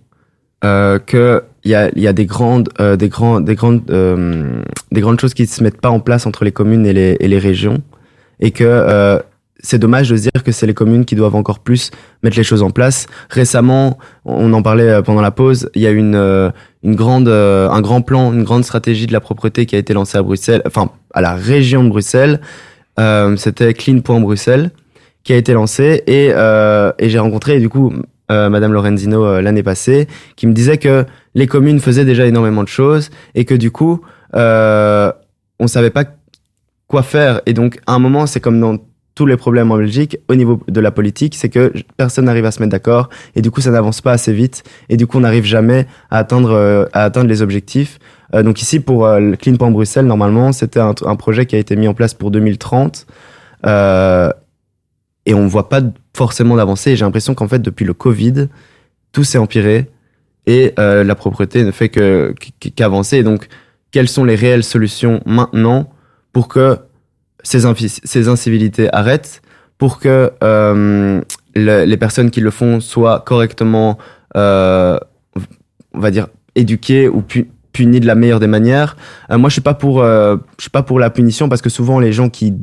[0.62, 5.34] que il y a, y a des grandes, des grands, des grandes, des grandes choses
[5.34, 7.82] qui se mettent pas en place entre les communes et les, et les régions,
[8.42, 9.22] et que
[9.62, 11.92] c'est dommage de se dire que c'est les communes qui doivent encore plus
[12.24, 13.08] mettre les choses en place.
[13.30, 16.50] Récemment, on en parlait euh, pendant la pause, il y a une, euh,
[16.84, 19.94] une grande, euh, un grand plan, une grande stratégie de la propreté qui a été
[19.94, 22.42] lancée à Bruxelles, enfin à la région de Bruxelles.
[23.00, 24.72] Euh, C'était Clean.Bruxelles
[25.24, 27.94] qui a été lancé et, euh, et j'ai rencontré du coup
[28.32, 32.68] euh, Madame Lorenzino l'année passée qui me disait que les communes faisaient déjà énormément de
[32.68, 34.02] choses et que du coup
[34.36, 35.12] euh,
[35.60, 36.06] on savait pas
[36.88, 38.78] quoi faire et donc à un moment c'est comme dans
[39.16, 42.52] tous les problèmes en Belgique au niveau de la politique, c'est que personne n'arrive à
[42.52, 45.22] se mettre d'accord et du coup ça n'avance pas assez vite et du coup on
[45.22, 48.00] n'arrive jamais à atteindre euh, les objectifs.
[48.34, 51.76] Euh, donc ici pour euh, Clean Point Bruxelles normalement c'était un, projet qui a été
[51.76, 53.06] mis en place pour 2030
[53.66, 54.32] euh,
[55.26, 55.82] et on voit pas
[56.16, 56.96] forcément d'avancée.
[56.96, 58.48] J'ai l'impression qu'en fait depuis le Covid
[59.12, 59.90] tout s'est empiré
[60.48, 62.34] et la propreté ne fait que
[62.76, 63.22] qu'avancer.
[63.24, 63.48] Donc
[63.92, 65.92] quelles sont les réelles solutions maintenant
[66.34, 66.80] pour que
[67.44, 69.42] ces, incivilités arrêtent
[69.78, 71.22] pour que euh,
[71.56, 73.98] le, les personnes qui le font soient correctement,
[74.36, 74.98] euh,
[75.94, 78.96] on va dire, éduquées ou pu, punies de la meilleure des manières.
[79.32, 79.78] Euh, moi, je suis pas
[80.60, 82.54] suis pas pour la punition parce que souvent les gens qui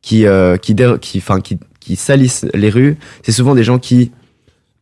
[0.00, 0.24] qui,
[0.60, 4.12] qui, qui, salissent les rues, c'est souvent des gens qui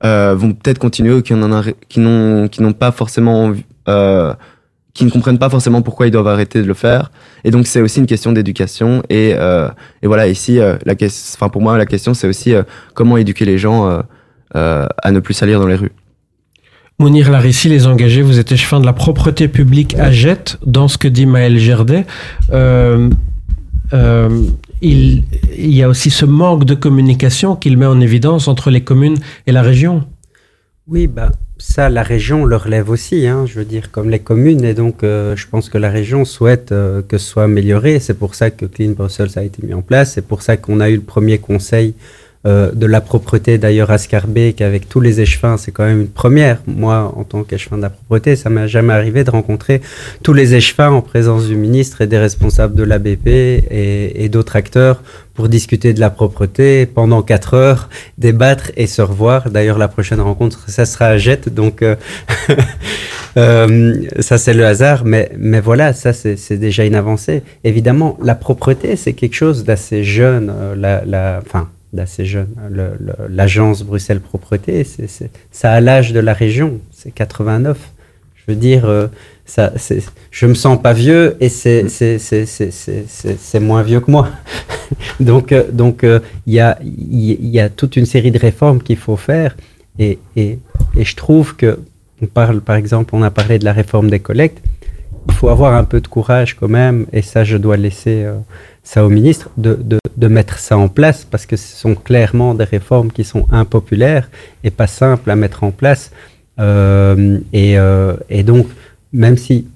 [0.02, 3.64] vont peut-être continuer ou qui n'ont, qui pas forcément, envie-
[5.00, 7.10] qui ne comprennent pas forcément pourquoi ils doivent arrêter de le faire.
[7.42, 9.02] Et donc c'est aussi une question d'éducation.
[9.08, 9.68] Et, euh,
[10.02, 13.16] et voilà, ici, euh, la question, enfin pour moi, la question c'est aussi euh, comment
[13.16, 14.02] éduquer les gens euh,
[14.56, 15.92] euh, à ne plus salir dans les rues.
[16.98, 20.98] Mounir Larissi, les engagés, vous êtes échevin de la propreté publique à Jette, dans ce
[20.98, 22.04] que dit Maël Gerdet.
[22.52, 23.08] Euh,
[23.94, 24.28] euh,
[24.82, 25.24] il,
[25.56, 29.16] il y a aussi ce manque de communication qu'il met en évidence entre les communes
[29.46, 30.04] et la région.
[30.86, 34.64] Oui, bah, ça, la région le relève aussi, hein, je veux dire, comme les communes.
[34.64, 38.00] Et donc, euh, je pense que la région souhaite euh, que ce soit amélioré.
[38.00, 40.12] C'est pour ça que Clean Brussels a été mis en place.
[40.14, 41.94] C'est pour ça qu'on a eu le premier conseil
[42.46, 45.56] euh, de la propreté, d'ailleurs, à Scarbeck, avec tous les échevins.
[45.56, 46.60] C'est quand même une première.
[46.66, 49.80] Moi, en tant qu'échevin de la propreté, ça m'est jamais arrivé de rencontrer
[50.22, 54.56] tous les échevins en présence du ministre et des responsables de l'ABP et, et d'autres
[54.56, 55.02] acteurs
[55.40, 59.48] pour discuter de la propreté pendant quatre heures, débattre et se revoir.
[59.48, 61.96] D'ailleurs, la prochaine rencontre, ça sera à Jette, donc euh,
[63.38, 67.42] euh, ça c'est le hasard, mais, mais voilà, ça c'est déjà une avancée.
[67.64, 71.40] Évidemment, la propreté, c'est quelque chose d'assez jeune, euh, la, la,
[71.92, 72.48] d'assez jeune.
[72.70, 72.92] Le-
[73.28, 77.78] L'agence Bruxelles Propreté, c'est c'est- ça a l'âge de la région, c'est 89.
[78.36, 79.06] Je veux dire, euh,
[79.44, 83.60] ça, c'est- je me sens pas vieux et c'est c'est- c'est- c'est- c'est- c'est- c'est
[83.60, 84.28] moins vieux que moi.
[85.20, 88.96] donc, euh, donc euh, il y, a, y a toute une série de réformes qu'il
[88.96, 89.56] faut faire
[89.98, 90.58] et, et,
[90.96, 91.78] et je trouve que
[92.22, 94.62] on parle, par exemple, on a parlé de la réforme des collectes.
[95.28, 98.38] Il faut avoir un peu de courage quand même, et ça, je dois laisser euh,
[98.82, 102.54] ça au ministre, de, de, de mettre ça en place, parce que ce sont clairement
[102.54, 104.28] des réformes qui sont impopulaires
[104.64, 106.10] et pas simples à mettre en place.
[106.58, 108.66] Euh, et, euh, et donc,
[109.12, 109.66] même si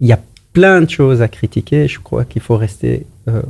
[0.00, 0.20] il y a
[0.52, 3.06] plein de choses à critiquer, je crois qu'il faut rester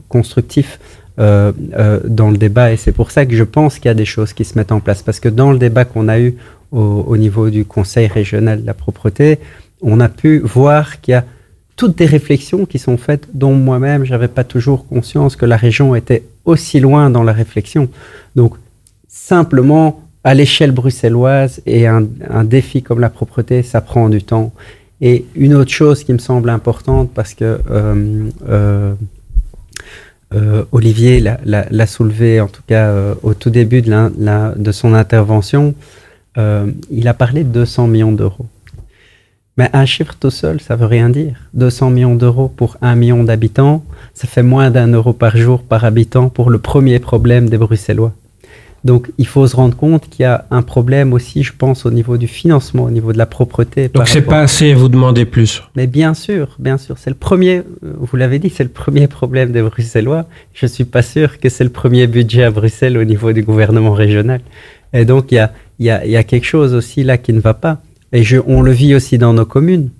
[0.08, 0.78] constructif
[1.16, 2.72] dans le débat.
[2.72, 4.72] Et c'est pour ça que je pense qu'il y a des choses qui se mettent
[4.72, 5.02] en place.
[5.02, 6.34] Parce que dans le débat qu'on a eu
[6.72, 9.38] au niveau du Conseil régional de la propreté,
[9.80, 11.24] on a pu voir qu'il y a
[11.80, 15.94] toutes des réflexions qui sont faites, dont moi-même, j'avais pas toujours conscience que la région
[15.94, 17.88] était aussi loin dans la réflexion.
[18.36, 18.52] Donc,
[19.08, 22.04] simplement, à l'échelle bruxelloise et un,
[22.44, 24.52] défi comme la propreté, ça prend du temps.
[25.00, 28.92] Et une autre chose qui me semble importante, parce que euh, euh,
[30.34, 35.74] euh, Olivier l'a- soulevé, en tout cas au tout début de, son intervention,
[36.36, 38.44] il a parlé de 200 millions d'euros.
[39.60, 41.34] Mais un chiffre tout seul, ça veut rien dire.
[41.52, 45.84] 200 millions d'euros pour un million d'habitants, ça fait moins d'un euro par jour par
[45.84, 48.12] habitant pour le premier problème des Bruxellois.
[48.84, 51.90] Donc il faut se rendre compte qu'il y a un problème aussi, je pense, au
[51.90, 53.88] niveau du financement, au niveau de la propreté.
[53.88, 55.62] Donc c'est rapport- pas assez, vous demandez plus.
[55.76, 59.06] mais bien sûr, bien sûr, c'est le premier, euh, vous l'avez dit, c'est le premier
[59.08, 60.24] problème des Bruxellois.
[60.54, 63.92] Je suis pas sûr que c'est le premier budget à Bruxelles au niveau du gouvernement
[63.92, 64.40] régional.
[64.94, 67.18] Et donc, il y a, il y, a, il y a quelque chose aussi là
[67.18, 67.82] qui ne va pas.
[68.12, 69.90] Et je, on le vit aussi dans nos communes.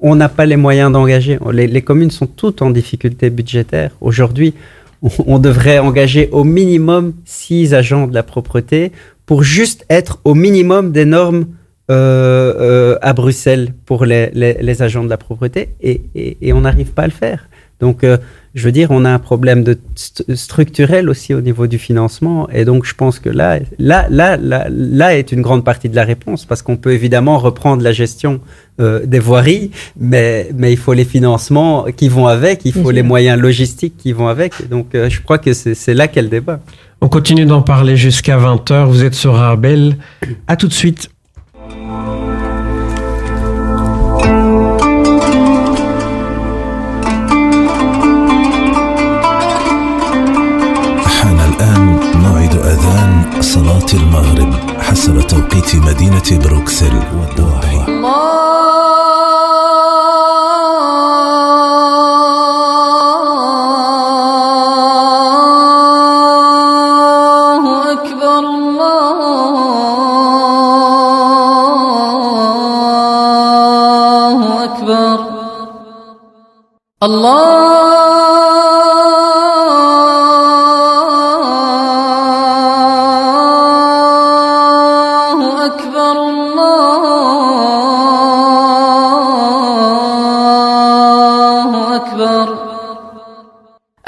[0.00, 1.38] On n'a pas les moyens d'engager.
[1.52, 3.92] Les, communes sont toutes en difficulté budgétaire.
[4.00, 4.54] Aujourd'hui,
[5.26, 8.92] on, devrait engager au minimum six agents de la propreté
[9.26, 11.46] pour juste être au minimum des normes
[11.90, 16.92] euh, euh, à Bruxelles pour les, agents de la propreté et, et, et on n'arrive
[16.92, 17.48] pas à le faire.
[17.80, 18.16] Donc, euh,
[18.54, 22.48] je veux dire, on a un problème de st- structurel aussi au niveau du financement.
[22.50, 25.94] Et donc, je pense que là, là, là, là, là est une grande partie de
[25.94, 28.40] la réponse parce qu'on peut évidemment reprendre la gestion
[28.80, 33.02] euh, des voiries, mais, mais il faut les financements qui vont avec, il faut les
[33.02, 34.54] moyens logistiques qui vont avec.
[34.64, 36.60] Et donc, euh, je crois que c'est c'est là qu'est le débat.
[37.00, 38.86] On continue d'en parler jusqu'à 20h.
[38.86, 39.98] Vous êtes sur Arbel.
[40.48, 41.10] À tout de suite.
[53.40, 57.77] صلاة المغرب حسب توقيت مدينة بروكسل والدوحة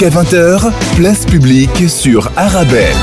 [0.00, 2.96] Jusqu'à 20h, place publique sur Arabelle.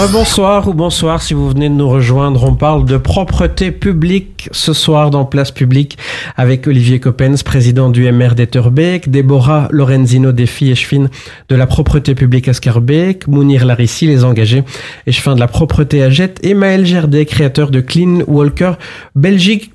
[0.00, 2.44] Rebonsoir ou bonsoir si vous venez de nous rejoindre.
[2.44, 5.98] On parle de propreté publique ce soir dans Place Publique
[6.34, 11.10] avec Olivier Coppens, président du MR d'Etterbeek, Déborah Lorenzino Défi échevin
[11.50, 14.64] de la propreté publique à Scarbeck, Mounir Larissi, les engagés,
[15.06, 18.72] échevin de la propreté à Jet, et Maël Gerdet, créateur de Clean Walker
[19.14, 19.72] Belgique.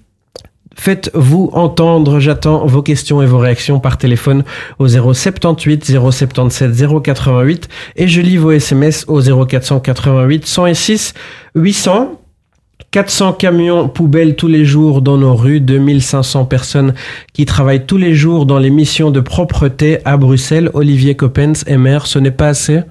[0.80, 4.44] Faites-vous entendre, j'attends vos questions et vos réactions par téléphone
[4.80, 6.72] au 078 077
[7.04, 11.14] 088 et je lis vos SMS au 0488 106
[11.56, 12.22] 800.
[12.92, 16.94] 400 camions poubelles tous les jours dans nos rues, 2500 personnes
[17.34, 20.70] qui travaillent tous les jours dans les missions de propreté à Bruxelles.
[20.74, 22.82] Olivier Coppens, MR, ce n'est pas assez?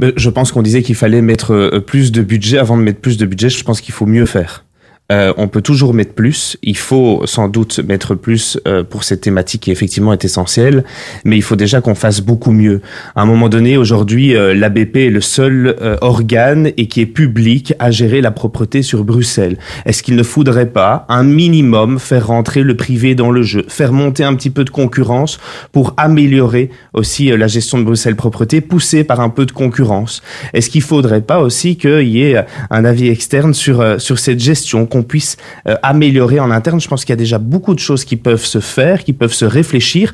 [0.00, 2.58] Je pense qu'on disait qu'il fallait mettre euh, plus de budget.
[2.58, 4.64] Avant de mettre plus de budget, je pense qu'il faut mieux faire.
[5.12, 6.56] Euh, on peut toujours mettre plus.
[6.62, 10.84] Il faut sans doute mettre plus euh, pour cette thématique qui effectivement est essentielle,
[11.24, 12.80] mais il faut déjà qu'on fasse beaucoup mieux.
[13.14, 17.06] À un moment donné, aujourd'hui, euh, l'ABP est le seul euh, organe et qui est
[17.06, 19.58] public à gérer la propreté sur Bruxelles.
[19.84, 23.92] Est-ce qu'il ne faudrait pas un minimum faire rentrer le privé dans le jeu, faire
[23.92, 25.38] monter un petit peu de concurrence
[25.72, 30.22] pour améliorer aussi euh, la gestion de Bruxelles propreté, poussée par un peu de concurrence?
[30.54, 34.40] Est-ce qu'il faudrait pas aussi qu'il y ait un avis externe sur euh, sur cette
[34.40, 35.36] gestion puisse
[35.68, 36.80] euh, améliorer en interne.
[36.80, 39.32] Je pense qu'il y a déjà beaucoup de choses qui peuvent se faire, qui peuvent
[39.32, 40.12] se réfléchir.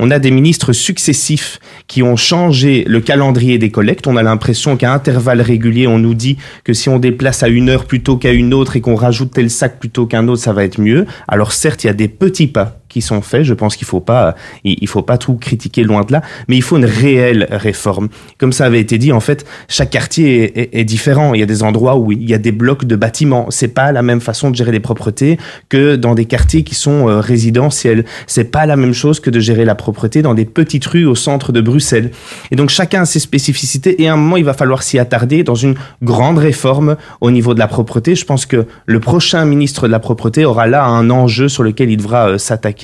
[0.00, 4.06] On a des ministres successifs qui ont changé le calendrier des collectes.
[4.06, 7.68] On a l'impression qu'à intervalles réguliers, on nous dit que si on déplace à une
[7.68, 10.64] heure plutôt qu'à une autre et qu'on rajoute tel sac plutôt qu'un autre, ça va
[10.64, 11.06] être mieux.
[11.26, 13.44] Alors certes, il y a des petits pas qui sont faits.
[13.44, 14.34] Je pense qu'il faut pas,
[14.64, 18.08] il faut pas tout critiquer loin de là, mais il faut une réelle réforme.
[18.38, 21.34] Comme ça avait été dit, en fait, chaque quartier est, différent.
[21.34, 23.46] Il y a des endroits où il y a des blocs de bâtiments.
[23.50, 27.08] C'est pas la même façon de gérer les propretés que dans des quartiers qui sont
[27.08, 28.04] euh, résidentiels.
[28.26, 31.14] C'est pas la même chose que de gérer la propreté dans des petites rues au
[31.14, 32.10] centre de Bruxelles.
[32.50, 35.42] Et donc chacun a ses spécificités et à un moment il va falloir s'y attarder
[35.42, 38.14] dans une grande réforme au niveau de la propreté.
[38.14, 41.90] Je pense que le prochain ministre de la propreté aura là un enjeu sur lequel
[41.90, 42.77] il devra euh, s'attaquer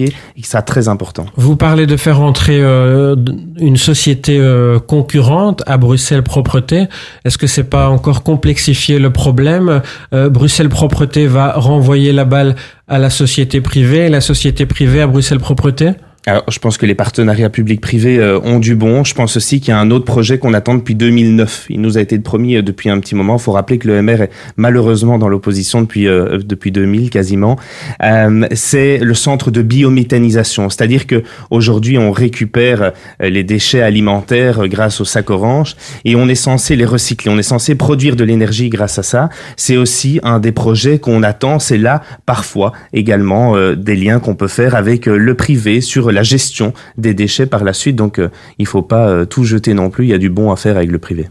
[1.36, 3.16] Vous parlez de faire entrer euh,
[3.59, 6.86] une société euh, concurrente à Bruxelles Propreté.
[7.24, 9.82] Est-ce que c'est pas encore complexifier le problème?
[10.12, 12.57] Euh, Bruxelles Propreté va renvoyer la balle
[12.88, 15.92] à la société privée, la société privée à Bruxelles Propreté?
[16.27, 19.05] Alors, je pense que les partenariats publics-privés euh, ont du bon.
[19.05, 21.66] Je pense aussi qu'il y a un autre projet qu'on attend depuis 2009.
[21.68, 23.37] Il nous a été promis euh, depuis un petit moment.
[23.37, 27.59] Il faut rappeler que le MR est malheureusement dans l'opposition depuis euh, depuis 2000 quasiment.
[28.03, 35.03] Euh, c'est le centre de biométhanisation, c'est-à-dire que aujourd'hui on récupère les déchets alimentaires grâce
[35.03, 37.31] au sac orange et on est censé les recycler.
[37.31, 39.29] On est censé produire de l'énergie grâce à ça.
[39.57, 41.59] C'est aussi un des projets qu'on attend.
[41.59, 46.73] C'est là parfois également des liens qu'on peut faire avec le privé sur la gestion
[46.97, 47.97] des déchets par la suite.
[47.97, 50.07] Donc, euh, il faut pas euh, tout jeter non plus.
[50.07, 51.29] Il y a du bon à faire avec le privé.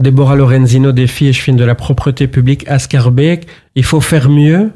[0.00, 3.46] Déborah Lorenzino, défi et de la propreté publique à Scarbeck.
[3.74, 4.70] Il faut faire mieux?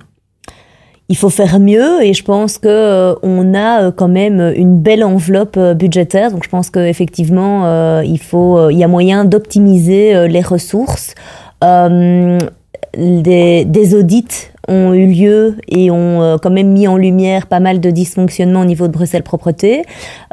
[1.09, 4.80] Il faut faire mieux et je pense que euh, on a euh, quand même une
[4.80, 9.26] belle enveloppe euh, budgétaire donc je pense qu'effectivement euh, il faut il y a moyen
[9.26, 11.14] d'optimiser euh, les ressources
[11.64, 12.38] euh,
[12.97, 17.60] des, des audits ont eu lieu et ont euh, quand même mis en lumière pas
[17.60, 19.82] mal de dysfonctionnements au niveau de Bruxelles Propreté.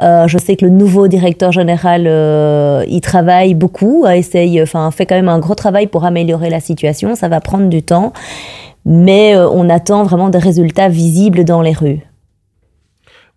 [0.02, 5.06] Euh, je sais que le nouveau directeur général euh, y travaille beaucoup, essaye, enfin fait
[5.06, 7.14] quand même un gros travail pour améliorer la situation.
[7.16, 8.12] Ça va prendre du temps,
[8.84, 12.00] mais euh, on attend vraiment des résultats visibles dans les rues.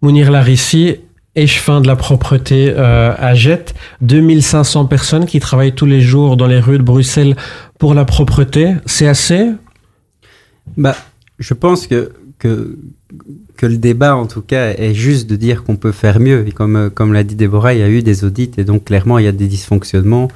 [0.01, 0.97] Mounir Larissi,
[1.35, 6.59] échevin de la propreté à Jette, 2500 personnes qui travaillent tous les jours dans les
[6.59, 7.35] rues de Bruxelles
[7.79, 8.75] pour la propreté.
[8.85, 9.47] C'est assez?
[10.77, 10.95] Bah,
[11.39, 12.77] je pense que, que,
[13.57, 16.47] que le débat, en tout cas, est juste de dire qu'on peut faire mieux.
[16.47, 19.19] Et comme, comme l'a dit Déborah, il y a eu des audits et donc clairement,
[19.19, 20.29] il y a des dysfonctionnements.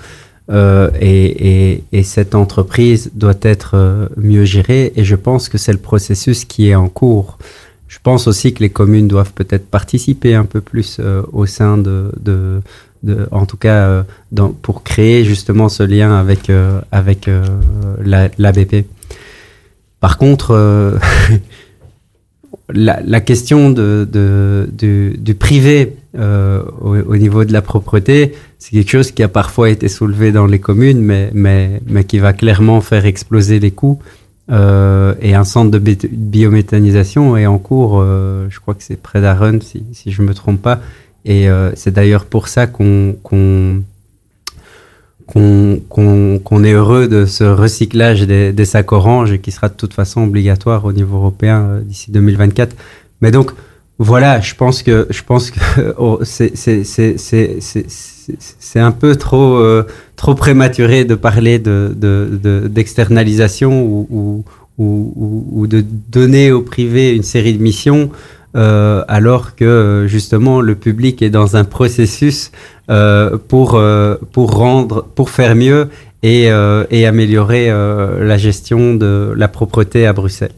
[0.49, 4.93] Euh, et, et, et cette entreprise doit être euh, mieux gérée.
[4.95, 7.37] Et je pense que c'est le processus qui est en cours.
[7.89, 11.77] Je pense aussi que les communes doivent peut-être participer un peu plus euh, au sein
[11.77, 12.61] de, de,
[13.31, 14.05] en tout cas,
[14.61, 16.51] pour créer justement ce lien avec
[16.91, 17.29] avec
[18.03, 18.85] la, l'ABP.
[19.99, 20.97] Par contre, euh,
[22.69, 28.33] la, la, question de, de, du, du privé euh, au, au, niveau de la propreté,
[28.59, 32.19] c'est quelque chose qui a parfois été soulevé dans les communes, mais, mais, mais qui
[32.19, 33.99] va clairement faire exploser les coûts.
[34.49, 39.19] Euh, et un centre de biométhanisation est en cours, euh, je crois que c'est près
[39.19, 40.79] d'Arun, si, si je me trompe pas.
[41.25, 43.81] Et euh, c'est d'ailleurs pour ça qu'on qu'on
[45.27, 49.75] qu'on qu qu est heureux de ce recyclage des, des, sacs orange qui sera de
[49.75, 52.75] toute façon obligatoire au niveau européen euh, d'ici 2024.
[53.21, 53.51] Mais donc
[53.99, 55.59] voilà, je pense que je pense que
[55.97, 56.49] oh, c'est
[58.79, 64.45] un peu trop euh, trop prématuré de parler de d'externalisation de, de, ou,
[64.77, 68.11] ou, ou, ou de donner au privé une série de missions
[68.55, 72.51] euh, alors que justement le public est dans un processus
[72.89, 75.89] euh, pour euh, pour rendre pour faire mieux
[76.23, 80.53] et, euh, et améliorer euh, la gestion de la propreté à Bruxelles.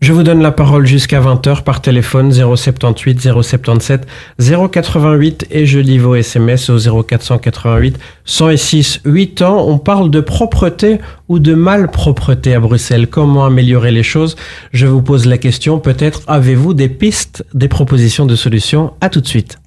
[0.00, 4.06] Je vous donne la parole jusqu'à 20h par téléphone 078 077
[4.38, 9.66] 088 et je lis vos SMS au 0488 106 8 ans.
[9.66, 13.08] On parle de propreté ou de malpropreté à Bruxelles?
[13.08, 14.36] Comment améliorer les choses?
[14.72, 15.80] Je vous pose la question.
[15.80, 18.92] Peut-être avez-vous des pistes, des propositions de solutions?
[19.00, 19.58] À tout de suite.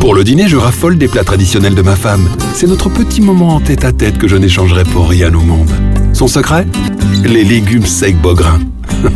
[0.00, 2.28] Pour le dîner, je raffole des plats traditionnels de ma femme.
[2.54, 5.70] C'est notre petit moment en tête à tête que je n'échangerai pour rien au monde.
[6.16, 6.66] Son secret
[7.24, 8.58] Les légumes secs Bograin.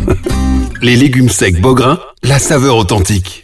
[0.83, 3.43] Les légumes secs Bograin, la saveur authentique.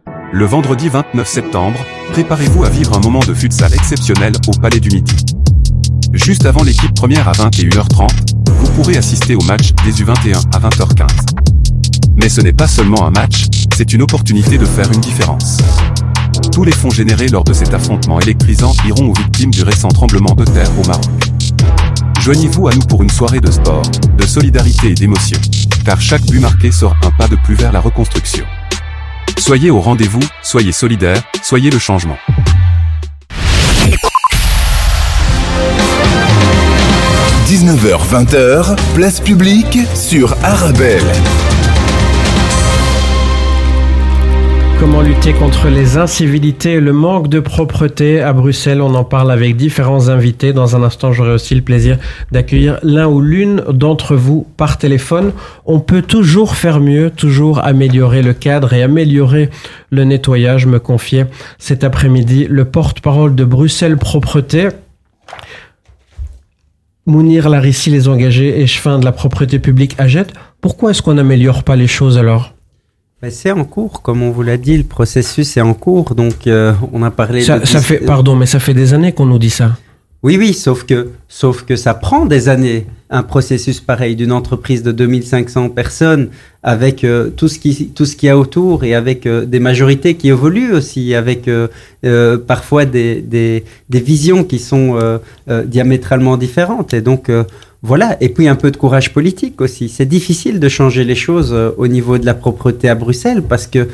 [0.33, 1.77] Le vendredi 29 septembre,
[2.13, 5.13] préparez-vous à vivre un moment de futsal exceptionnel au Palais du Midi.
[6.13, 8.07] Juste avant l'équipe première à 21h30,
[8.47, 11.05] vous pourrez assister au match des U21 à 20h15.
[12.15, 15.57] Mais ce n'est pas seulement un match, c'est une opportunité de faire une différence.
[16.53, 20.33] Tous les fonds générés lors de cet affrontement électrisant iront aux victimes du récent tremblement
[20.33, 21.11] de terre au Maroc.
[22.21, 23.83] Joignez-vous à nous pour une soirée de sport,
[24.17, 25.39] de solidarité et d'émotion.
[25.83, 28.45] Car chaque but marqué sort un pas de plus vers la reconstruction.
[29.41, 32.15] Soyez au rendez-vous, soyez solidaires, soyez le changement.
[37.47, 41.01] 19h-20h, place publique sur Arabelle.
[44.81, 49.29] Comment lutter contre les incivilités et le manque de propreté à Bruxelles On en parle
[49.29, 50.53] avec différents invités.
[50.53, 51.99] Dans un instant, j'aurai aussi le plaisir
[52.31, 55.33] d'accueillir l'un ou l'une d'entre vous par téléphone.
[55.67, 59.51] On peut toujours faire mieux, toujours améliorer le cadre et améliorer
[59.91, 61.27] le nettoyage, me confiait
[61.59, 64.69] cet après-midi le porte-parole de Bruxelles Propreté.
[67.05, 70.33] Mounir Larissi, les engagés échevins de la propreté publique à Jette.
[70.59, 72.55] Pourquoi est-ce qu'on n'améliore pas les choses alors?
[73.29, 76.73] C'est en cours, comme on vous l'a dit, le processus est en cours, donc euh,
[76.91, 77.65] on a parlé ça, de...
[77.65, 79.77] ça fait, pardon, mais ça fait des années qu'on nous dit ça.
[80.23, 84.83] Oui, oui, sauf que, sauf que ça prend des années, un processus pareil d'une entreprise
[84.83, 86.29] de 2500 personnes,
[86.61, 89.59] avec euh, tout ce qui tout ce qu'il y a autour et avec euh, des
[89.59, 91.67] majorités qui évoluent aussi, avec euh,
[92.05, 95.17] euh, parfois des, des, des visions qui sont euh,
[95.49, 96.93] euh, diamétralement différentes.
[96.93, 97.43] Et donc, euh,
[97.83, 99.89] voilà, et puis un peu de courage politique aussi.
[99.89, 103.67] C'est difficile de changer les choses euh, au niveau de la propreté à Bruxelles parce
[103.67, 103.87] que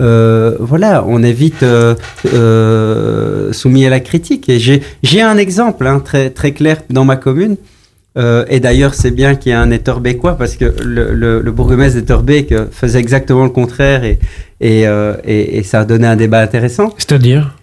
[0.00, 1.94] euh, voilà, on est vite euh,
[2.32, 4.48] euh, soumis à la critique.
[4.48, 7.56] Et j'ai un exemple hein, très très clair dans ma commune.
[8.16, 11.52] Euh, et d'ailleurs, c'est bien qu'il y ait un Etterbeekois parce que le, le, le
[11.52, 14.20] bourgmestre d'Etterbeek faisait exactement le contraire et,
[14.60, 16.94] et, euh, et, et ça a donné un débat intéressant.
[16.96, 17.56] C'est-à-dire?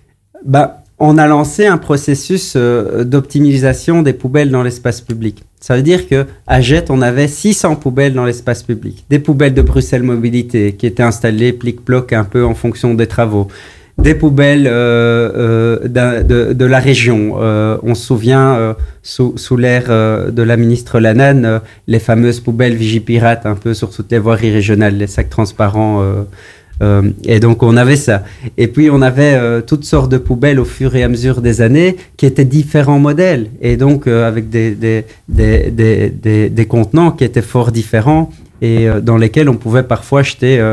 [0.46, 5.44] Bah, On a lancé un processus euh, d'optimisation des poubelles dans l'espace public.
[5.60, 9.04] Ça veut dire que à Jette, on avait 600 poubelles dans l'espace public.
[9.10, 13.48] Des poubelles de Bruxelles Mobilité qui étaient installées plic-ploc un peu en fonction des travaux.
[13.98, 17.34] Des poubelles euh, euh, de, la région.
[17.34, 23.56] On se souvient, sous, sous l'ère de la ministre Lanane, les fameuses poubelles Vigipirate un
[23.56, 26.04] peu sur toutes les voiries régionales, les sacs transparents.
[26.82, 28.24] Euh, et donc on avait ça.
[28.58, 31.62] Et puis on avait euh, toutes sortes de poubelles au fur et à mesure des
[31.62, 33.50] années qui étaient différents modèles.
[33.62, 38.30] Et donc euh, avec des, des, des, des, des, contenants qui étaient fort différents
[38.64, 40.64] et dans lesquels on pouvait parfois jeter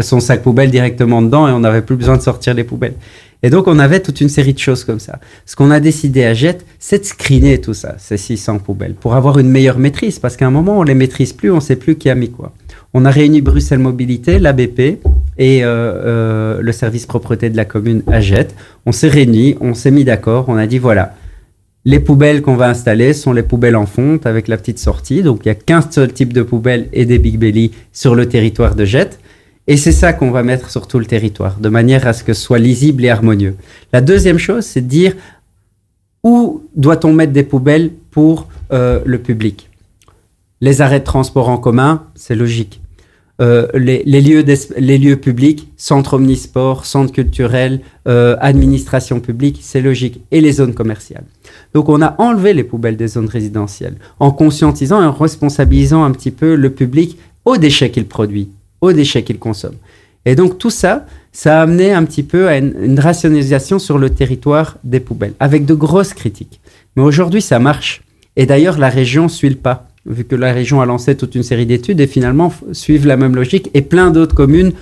[0.00, 2.94] son sac poubelle directement dedans et on n'avait plus besoin de sortir les poubelles.
[3.42, 5.18] Et donc on avait toute une série de choses comme ça.
[5.44, 9.14] Ce qu'on a décidé à Jet, c'est de screener tout ça, ces 600 poubelles, pour
[9.14, 11.96] avoir une meilleure maîtrise, parce qu'à un moment on les maîtrise plus, on sait plus
[11.96, 12.52] qui a mis quoi.
[12.92, 14.80] On a réuni Bruxelles Mobilité, l'ABP
[15.38, 18.54] et euh, euh, le service propreté de la commune à Jet.
[18.84, 21.14] On s'est réunis, on s'est mis d'accord, on a dit voilà,
[21.84, 25.22] les poubelles qu'on va installer sont les poubelles en fonte avec la petite sortie.
[25.22, 28.26] Donc il y a 15 seuls types de poubelles et des Big Belly sur le
[28.26, 29.18] territoire de Jet.
[29.66, 32.32] Et c'est ça qu'on va mettre sur tout le territoire, de manière à ce que
[32.32, 33.54] ce soit lisible et harmonieux.
[33.92, 35.14] La deuxième chose, c'est de dire
[36.24, 39.69] où doit-on mettre des poubelles pour euh, le public?
[40.60, 42.80] Les arrêts de transport en commun, c'est logique.
[43.40, 50.20] Euh, les, lieux publics, centre omnisport, centre culturel, euh, administration publique, c'est logique.
[50.30, 51.24] Et les zones commerciales.
[51.72, 56.10] Donc on a enlevé les poubelles des zones résidentielles en conscientisant et en responsabilisant un
[56.10, 58.50] petit peu le public aux déchets qu'il produit,
[58.82, 59.76] aux déchets qu'il consomme.
[60.26, 64.10] Et donc tout ça, ça a amené un petit peu à une rationalisation sur le
[64.10, 66.60] territoire des poubelles, avec de grosses critiques.
[66.96, 68.02] Mais aujourd'hui, ça marche.
[68.36, 71.42] Et d'ailleurs, la région suit le pas, vu que la région a lancé toute une
[71.42, 73.70] série d'études et finalement suivent la même logique.
[73.74, 74.72] Et plein d'autres communes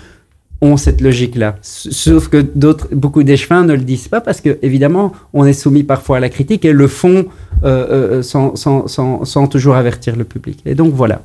[0.60, 1.56] ont cette logique-là.
[1.62, 5.84] Sauf que d'autres, beaucoup d'échevins ne le disent pas parce que, évidemment, on est soumis
[5.84, 7.26] parfois à la critique et le font
[7.64, 10.60] euh, euh, sans, sans, sans, sans toujours avertir le public.
[10.66, 11.22] Et donc voilà.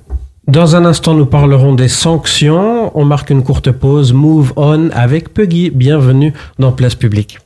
[0.48, 2.92] Dans un instant, nous parlerons des sanctions.
[2.98, 4.14] On marque une courte pause.
[4.14, 5.72] Move on avec Puggy.
[5.72, 7.40] Bienvenue dans Place Publique.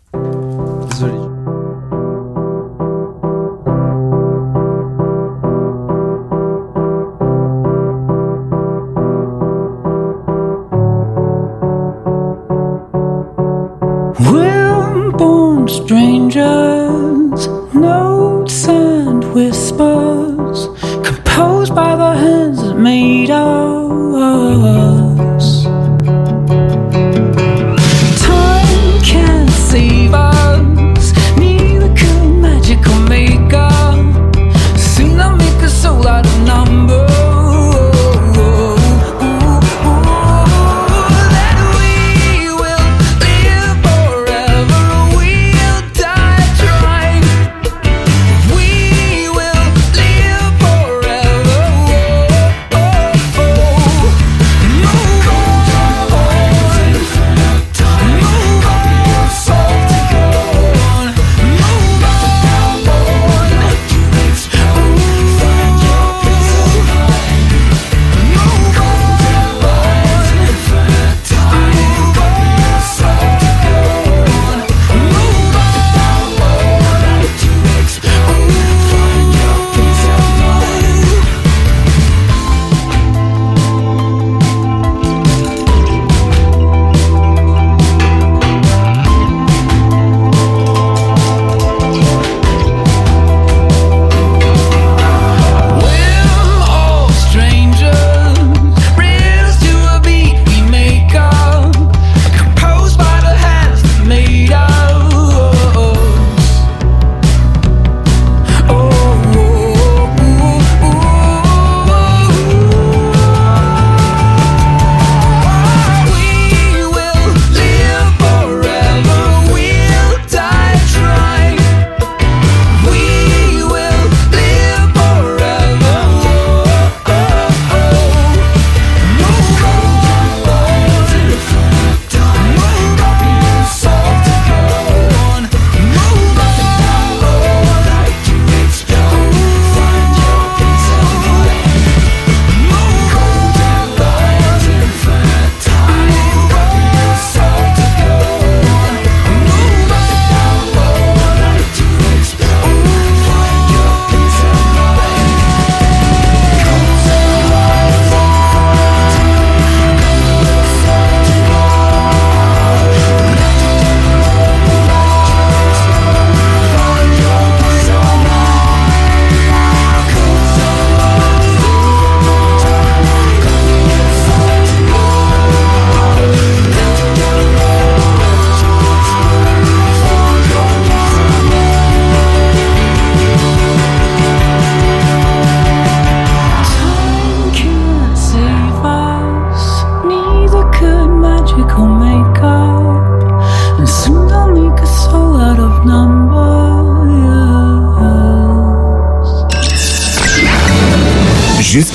[15.88, 16.16] strange.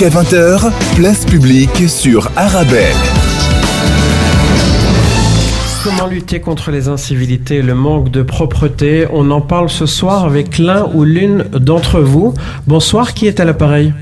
[0.02, 2.92] Jusqu'à 20h, place publique sur Arabelle.
[5.84, 9.06] Comment lutter contre les incivilités et le manque de propreté?
[9.12, 12.34] On en parle ce soir avec l'un ou l'une d'entre vous.
[12.66, 13.92] Bonsoir, qui est à l'appareil?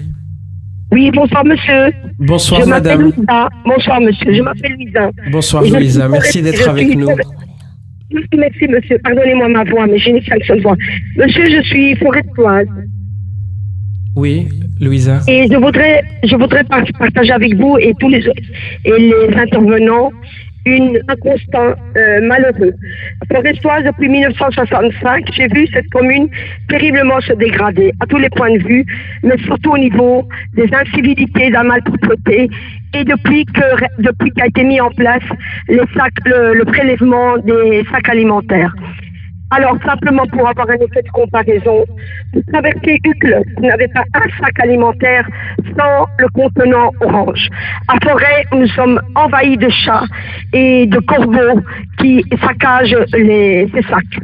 [0.91, 1.93] Oui, bonsoir monsieur.
[2.19, 3.03] Bonsoir je madame.
[3.03, 3.49] Louisa.
[3.67, 5.11] Bonsoir monsieur, je m'appelle Louisa.
[5.31, 7.09] Bonsoir Louisa, merci d'être avec suis- nous.
[8.39, 10.77] Merci monsieur, pardonnez-moi ma voix, mais j'ai une de voix.
[11.19, 12.69] Monsieur, je suis forêtoise
[14.17, 14.49] Oui,
[14.81, 15.21] Louisa.
[15.29, 18.23] et je voudrais, je voudrais par- partager avec vous et tous les
[18.85, 20.11] et les intervenants
[20.67, 22.75] une, un constat euh, malheureux.
[23.33, 26.29] Forestoise, depuis 1965, j'ai vu cette commune
[26.69, 28.85] terriblement se dégrader à tous les points de vue,
[29.23, 32.51] mais surtout au niveau des incivilités, de la malpropreté,
[32.95, 35.23] et depuis que depuis qu'a été mis en place
[35.69, 38.75] le, le prélèvement des sacs alimentaires.
[39.53, 41.85] Alors, simplement pour avoir un effet de comparaison,
[42.33, 45.27] vous traversez Uccle, vous n'avez pas un sac alimentaire
[45.77, 47.49] sans le contenant orange.
[47.89, 50.05] À Forêt, nous sommes envahis de chats
[50.53, 51.61] et de corbeaux
[51.99, 54.21] qui saccagent les, ces sacs.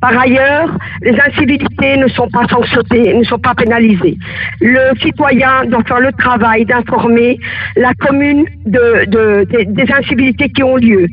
[0.00, 4.18] Par ailleurs, les incivilités ne sont pas sanctionnées, ne sont pas pénalisées.
[4.60, 7.38] Le citoyen doit faire le travail d'informer
[7.76, 11.06] la commune de, de- des- incivilités qui ont lieu.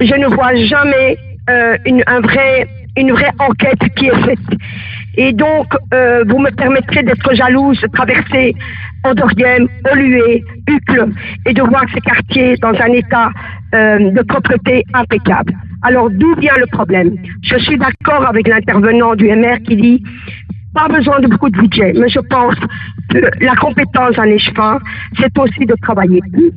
[0.00, 1.16] Je ne vois jamais
[1.50, 1.76] euh,
[2.06, 2.66] un vrai,
[2.96, 4.38] une vraie enquête qui est faite.
[5.16, 8.54] Et donc, euh, vous me permettrez d'être jalouse de traverser
[9.04, 11.08] Andoriem, Olué, Uccle
[11.46, 13.30] et de voir ces quartiers dans un état
[13.74, 15.54] euh, de propreté impeccable.
[15.82, 17.16] Alors, d'où vient le problème?
[17.42, 20.02] Je suis d'accord avec l'intervenant du MR qui dit
[20.74, 22.56] pas besoin de beaucoup de budget, mais je pense
[23.08, 24.78] que la compétence d'un échevin,
[25.18, 26.50] c'est aussi de travailler plus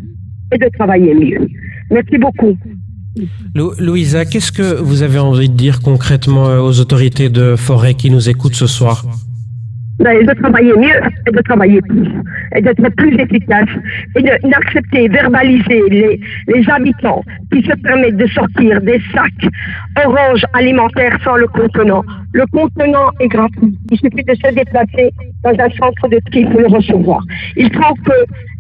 [0.52, 1.48] et de travailler mieux.
[1.90, 2.58] Merci beaucoup.
[3.56, 7.94] Lou- Louisa, qu'est-ce que vous avez envie de dire concrètement euh, aux autorités de forêt
[7.94, 9.04] qui nous écoutent ce soir?
[10.00, 12.08] Ben, de travailler mieux et de travailler plus
[12.56, 13.68] et d'être plus efficace
[14.16, 19.52] et d'accepter, verbaliser les, habitants qui se permettent de sortir des sacs
[20.06, 22.04] orange alimentaires sans le contenant.
[22.32, 23.78] Le contenant est gratuit.
[23.92, 25.12] Il suffit de se déplacer
[25.44, 27.22] dans un centre de tri pour le recevoir.
[27.58, 28.14] Il faut que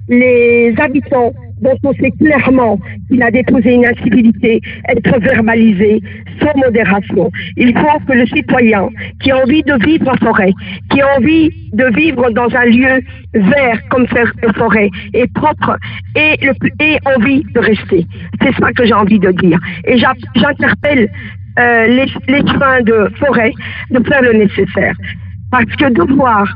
[0.09, 1.31] les habitants
[1.61, 6.01] dont on sait clairement qu'il a déposé une incivilité être verbalisés
[6.41, 7.31] sans modération.
[7.57, 8.89] Il faut que le citoyen
[9.21, 10.53] qui a envie de vivre en forêt,
[10.89, 13.01] qui a envie de vivre dans un lieu
[13.33, 14.05] vert comme
[14.43, 15.77] une forêt et propre,
[16.15, 16.37] ait
[17.05, 18.05] envie de rester.
[18.41, 19.59] C'est ça que j'ai envie de dire.
[19.85, 21.09] Et j'interpelle
[21.59, 23.51] euh, les, les de forêt
[23.91, 24.95] de faire le nécessaire.
[25.51, 26.47] Parce que devoir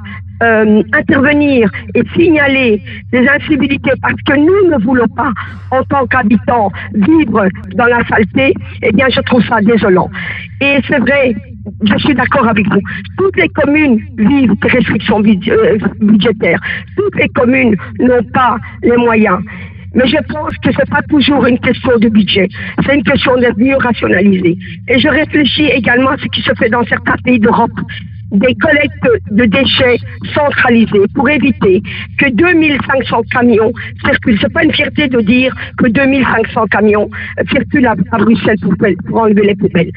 [0.41, 2.81] euh, intervenir et signaler
[3.11, 5.31] des incivilités parce que nous ne voulons pas,
[5.71, 10.09] en tant qu'habitants, vivre dans la saleté, eh bien, je trouve ça désolant.
[10.61, 11.35] Et c'est vrai,
[11.83, 12.81] je suis d'accord avec vous.
[13.17, 16.59] Toutes les communes vivent des restrictions euh, budgétaires.
[16.97, 19.39] Toutes les communes n'ont pas les moyens.
[19.95, 22.49] Mais je pense que c'est pas toujours une question de budget.
[22.83, 24.57] C'est une question de mieux rationaliser.
[24.87, 27.79] Et je réfléchis également à ce qui se fait dans certains pays d'Europe
[28.33, 29.97] des collectes de déchets
[30.33, 31.81] centralisées pour éviter
[32.17, 33.71] que 2500 camions
[34.03, 34.37] circulent.
[34.41, 37.09] C'est pas une fierté de dire que 2500 camions
[37.49, 38.57] circulent à, Bruxelles
[39.07, 39.91] pour enlever les poubelles.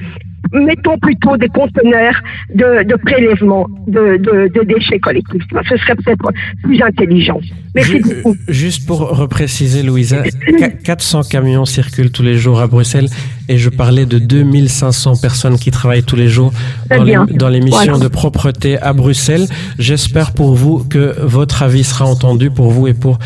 [0.53, 2.15] Mettons plutôt des conteneurs
[2.55, 5.43] de, de prélèvement de, de, de déchets collectifs.
[5.69, 6.31] Ce serait peut-être
[6.63, 7.41] plus intelligent.
[7.75, 8.37] Merci beaucoup.
[8.47, 13.09] Juste pour repréciser, Louisa, qu- 400 camions circulent tous les jours à Bruxelles
[13.49, 16.53] et je parlais de 2500 personnes qui travaillent tous les jours
[16.91, 17.99] dans les missions Voilà.
[17.99, 19.47] de propreté à Bruxelles.
[19.81, 23.19] J'espère pour vous que votre avis sera entendu pour vous et pour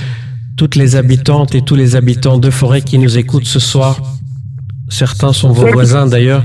[0.57, 4.01] toutes les habitantes et tous les habitants de forêt qui nous écoutent ce soir.
[4.89, 6.45] Certains sont vos voisins d'ailleurs.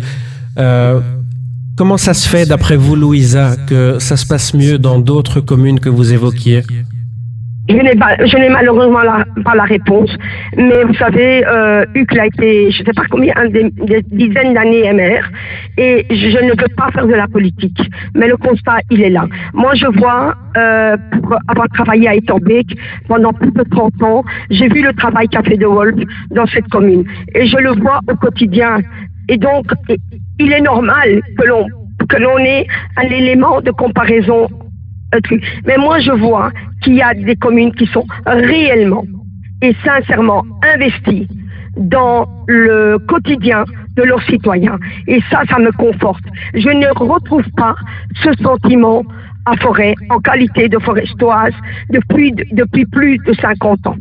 [0.58, 1.00] Euh,
[1.78, 5.80] comment ça se fait, d'après vous, Louisa, que ça se passe mieux dans d'autres communes
[5.80, 6.64] que vous évoquiez
[7.68, 9.02] Je n'ai malheureusement
[9.44, 10.16] pas la réponse,
[10.56, 14.94] mais vous savez, euh, Hucle été, je ne sais pas combien, des, des dizaines d'années
[14.94, 15.24] MR,
[15.78, 17.82] et je, ne veux pas faire de la politique,
[18.14, 19.26] mais le constat, il est là.
[19.54, 22.78] Moi, je vois, euh, pour avoir travaillé à Etterbeek
[23.08, 25.96] pendant plus de 30 ans, j'ai vu le travail qu'a fait De Wolf
[26.32, 27.04] dans cette commune,
[27.34, 28.78] et je le vois au quotidien.
[29.28, 29.66] Et donc,
[30.40, 31.68] il est normal que l'on
[32.10, 32.68] que l'on ait
[32.98, 34.48] un élément de comparaison.
[35.66, 39.06] Mais moi, je vois qu'il y a des communes qui sont réellement
[39.62, 41.28] et sincèrement investies
[41.78, 43.64] dans le quotidien
[43.96, 44.78] de leurs citoyens.
[45.08, 46.24] Et ça, ça me conforte.
[46.54, 47.76] Je ne retrouve pas
[48.22, 49.04] ce sentiment
[49.46, 51.54] à forêt, en qualité de forestoise,
[51.92, 53.96] depuis, depuis plus de 50 ans.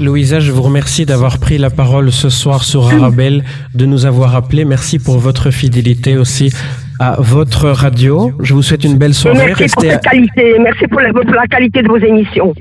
[0.00, 3.44] Louisa, je vous remercie d'avoir pris la parole ce soir sur Arabelle,
[3.74, 4.64] de nous avoir appelés.
[4.64, 6.50] Merci pour votre fidélité aussi
[6.98, 8.32] à votre radio.
[8.40, 9.36] Je vous souhaite une belle soirée.
[9.38, 12.54] merci pour Restez la à- qualité, merci pour la, pour la qualité de vos émissions.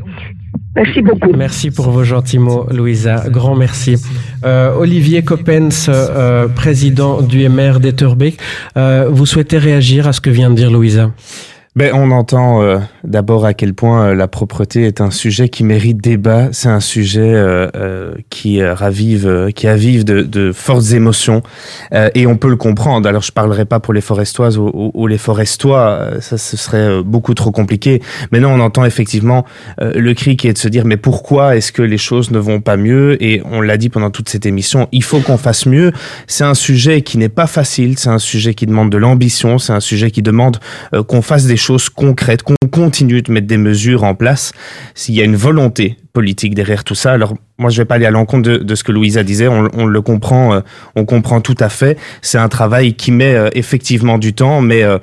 [0.75, 1.31] Merci beaucoup.
[1.35, 3.23] Merci pour vos gentils mots, Louisa.
[3.29, 3.95] Grand merci.
[4.45, 8.37] Euh, Olivier Coppens, euh, président du MR d'Etterbeek,
[8.77, 11.11] euh, vous souhaitez réagir à ce que vient de dire Louisa?
[11.75, 15.63] Ben, on entend euh, d'abord à quel point euh, la propreté est un sujet qui
[15.63, 16.49] mérite débat.
[16.51, 21.43] C'est un sujet euh, euh, qui euh, ravive, euh, qui avive de, de fortes émotions,
[22.15, 23.07] et on peut le comprendre.
[23.07, 27.03] Alors, je parlerai pas pour les forestoises ou, ou- ou les forestois, ça ce serait
[27.03, 28.01] beaucoup trop compliqué.
[28.31, 29.45] Mais non, on entend effectivement
[29.79, 32.61] le cri qui est de se dire mais pourquoi est-ce que les choses ne vont
[32.61, 33.21] pas mieux?
[33.23, 35.91] Et on l'a dit pendant toute cette émission, il faut qu'on fasse mieux.
[36.27, 39.73] C'est un sujet qui n'est pas facile, c'est un sujet qui demande de l'ambition, c'est
[39.73, 40.57] un sujet qui demande
[41.07, 44.51] qu'on fasse des choses concrètes, qu'on continue de mettre des mesures en place.
[44.95, 48.05] S'il y a une volonté politique derrière tout ça, alors moi je vais pas aller
[48.05, 50.61] à l'encontre de, ce que Louisa disait, on, le comprend, euh,
[50.95, 51.97] on comprend tout à fait.
[52.21, 54.97] C'est un travail qui met euh, effectivement du temps, mais euh,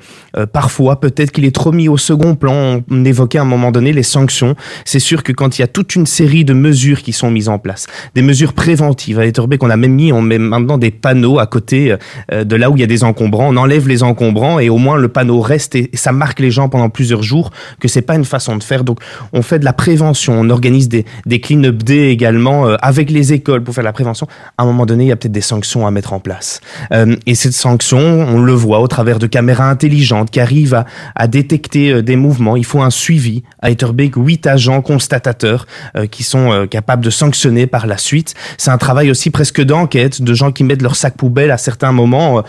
[0.53, 2.81] parfois peut-être qu'il est trop mis au second plan.
[2.91, 4.57] On évoquait à un moment donné les sanctions.
[4.85, 7.49] C'est sûr que quand il y a toute une série de mesures qui sont mises
[7.49, 10.91] en place, des mesures préventives à Etterbeek, on a même mis, on met maintenant des
[10.91, 11.95] panneaux à côté
[12.33, 13.49] de là où il y a des encombrants.
[13.49, 16.51] On enlève les encombrants et au moins le panneau reste et, et ça marque les
[16.51, 17.51] gens pendant plusieurs jours
[17.81, 18.83] que c'est pas une façon de faire.
[18.83, 19.01] Donc
[19.33, 20.96] on fait de la prévention, on organise des,
[21.27, 24.27] des clean-up day également euh, avec les écoles pour faire la prévention.
[24.57, 26.61] À un moment donné, il y a peut-être des sanctions à mettre en place.
[26.93, 30.87] Euh, et cette sanction, on le voit au travers de caméras intelligentes qui arrivent à,
[31.15, 32.57] à détecter euh, des mouvements.
[32.57, 33.43] Il faut un suivi.
[33.61, 35.67] À Etterbeek, huit agents constatateurs
[35.97, 38.35] euh, qui sont euh, capables de sanctionner par la suite.
[38.59, 41.93] C'est un travail aussi presque d'enquête de gens qui mettent leur sac poubelle à certains
[41.93, 42.43] moments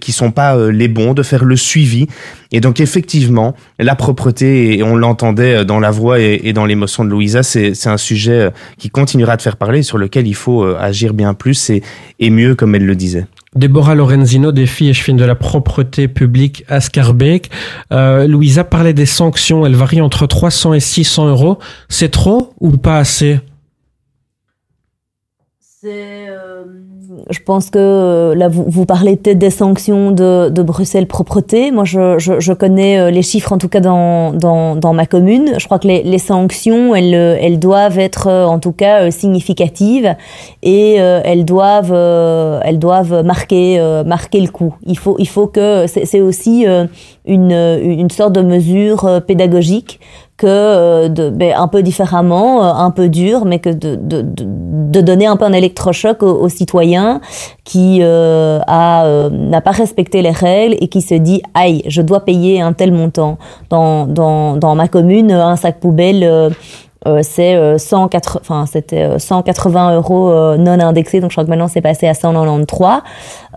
[0.00, 2.06] qui sont pas les bons, de faire le suivi.
[2.52, 7.04] Et donc effectivement, la propreté, et on l'entendait dans la voix et, et dans l'émotion
[7.04, 10.34] de Louisa, c'est c'est un sujet euh, qui continuera de faire parler, sur lequel il
[10.34, 11.82] faut euh, agir bien plus et,
[12.18, 13.26] et mieux, comme elle le disait.
[13.54, 17.50] Déborah Lorenzino, des filles et chefines de la propreté publique à Scarbeck.
[17.92, 19.64] Euh, Louisa parlait des sanctions.
[19.64, 21.58] Elles varient entre 300 et 600 euros.
[21.88, 23.40] C'est trop ou pas assez?
[27.30, 31.70] Je pense que euh, là, vous, vous parlez peut-être des sanctions de, de Bruxelles Propreté.
[31.70, 35.06] Moi, je, je, je connais euh, les chiffres, en tout cas dans, dans, dans ma
[35.06, 35.52] commune.
[35.58, 40.14] Je crois que les, les sanctions, elles, euh, elles doivent être en tout cas significatives
[40.62, 41.94] et euh, elles doivent,
[42.62, 44.74] elles doivent marquer, marquer le coup.
[44.86, 46.66] Il faut, il faut que c'est aussi
[47.26, 50.00] une, une sorte de mesure euh, pédagogique
[50.36, 54.24] que euh, de, ben, un peu différemment, euh, un peu dur, mais que de, de,
[54.24, 57.20] de, donner un peu un électrochoc aux, aux citoyens
[57.64, 62.02] qui euh, a euh, n'a pas respecté les règles et qui se dit aïe, je
[62.02, 63.38] dois payer un tel montant.
[63.70, 66.24] Dans, dans, dans ma commune, un sac poubelle.
[66.24, 66.50] euh,
[67.06, 71.44] euh, c'est euh, 180, enfin c'était euh, 180 euros euh, non indexés, donc je crois
[71.44, 73.02] que maintenant c'est passé à 193.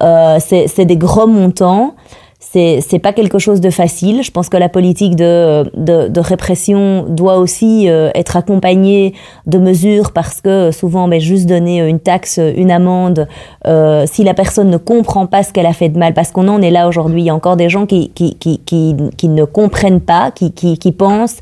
[0.04, 1.94] Euh, c'est c'est des gros montants
[2.40, 4.24] c'est c'est pas quelque chose de facile.
[4.24, 9.14] Je pense que la politique de, de, de répression doit aussi euh, être accompagnée
[9.48, 13.28] de mesures parce que souvent, ben, juste donner une taxe, une amende,
[13.66, 16.48] euh, si la personne ne comprend pas ce qu'elle a fait de mal, parce qu'on
[16.48, 19.44] en est là aujourd'hui, il y a encore des gens qui, qui, qui, qui, ne
[19.44, 21.38] comprennent pas, qui, qui, qui pensent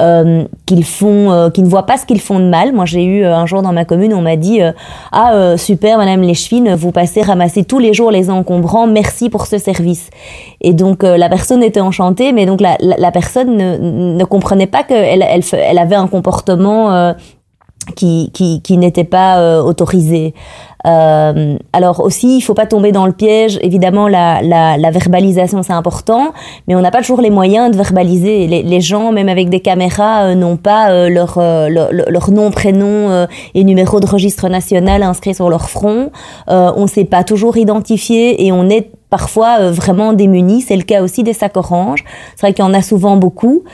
[0.00, 2.72] euh, qu'ils font, euh, qui ne voient pas ce qu'ils font de mal.
[2.72, 4.72] Moi, j'ai eu euh, un jour dans ma commune, on m'a dit euh,
[5.12, 9.58] ah super, Madame Léchevine, vous passez ramasser tous les jours les encombrants, merci pour ce
[9.58, 10.10] service.
[10.60, 14.66] Et donc euh, la personne était enchantée, mais donc la, la, personne ne, ne comprenait
[14.66, 17.12] pas qu'elle elle, elle avait un comportement euh,
[17.96, 20.34] qui, qui, qui n'était pas euh, autorisé.
[20.84, 23.58] Alors aussi, il faut pas tomber dans le piège.
[23.60, 26.32] Évidemment, la, la, la verbalisation c'est important,
[26.66, 28.46] mais on n'a pas toujours les moyens de verbaliser.
[28.46, 31.38] Les, les gens, même avec des caméras, n'ont pas leur,
[31.68, 36.10] leur leur nom, prénom et numéro de registre national inscrit sur leur front.
[36.46, 40.62] On ne sait pas toujours identifier et on est parfois euh, vraiment démunis.
[40.62, 42.04] C'est le cas aussi des sacs oranges.
[42.36, 43.64] C'est vrai qu'il y en a souvent beaucoup.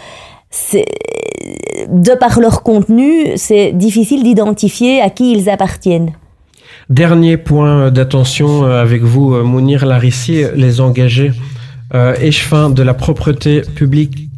[1.88, 6.12] De par leur contenu, c'est difficile d'identifier à qui ils appartiennent.
[6.90, 11.32] Dernier point d'attention euh, avec vous, euh, Mounir Larissi, les engagés
[12.20, 14.28] échevins de la propreté publique.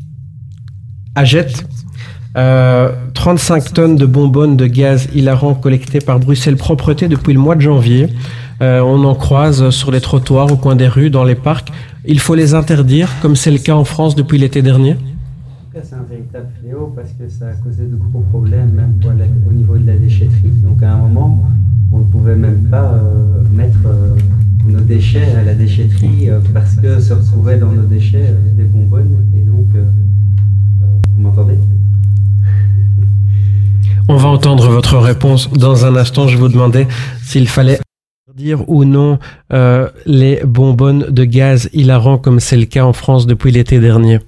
[2.36, 7.54] Euh, 35 tonnes de bonbonnes de gaz hilarant collectées par Bruxelles Propreté depuis le mois
[7.54, 8.08] de janvier.
[8.62, 11.70] Euh, on en croise sur les trottoirs, au coin des rues, dans les parcs.
[12.06, 14.96] Il faut les interdire, comme c'est le cas en France depuis l'été dernier.
[15.74, 19.26] C'est un véritable fléau parce que ça a causé de gros problèmes même pour la-
[19.46, 20.48] au niveau de la déchetterie.
[20.62, 21.50] Donc à un moment,
[21.92, 24.16] on ne pouvait même pas euh, mettre euh,
[24.66, 29.26] nos déchets à la déchetterie euh, parce que se retrouvaient dans nos déchets des bonbonnes.
[29.36, 29.66] Et donc,
[31.14, 31.58] vous m'entendez?
[34.08, 36.26] On va entendre votre réponse dans un instant.
[36.26, 36.88] Je vous demandais
[37.22, 37.78] s'il fallait
[38.36, 39.18] Dire ou non
[39.50, 44.18] euh, les bonbonnes de gaz hilarants comme c'est le cas en France depuis l'été dernier.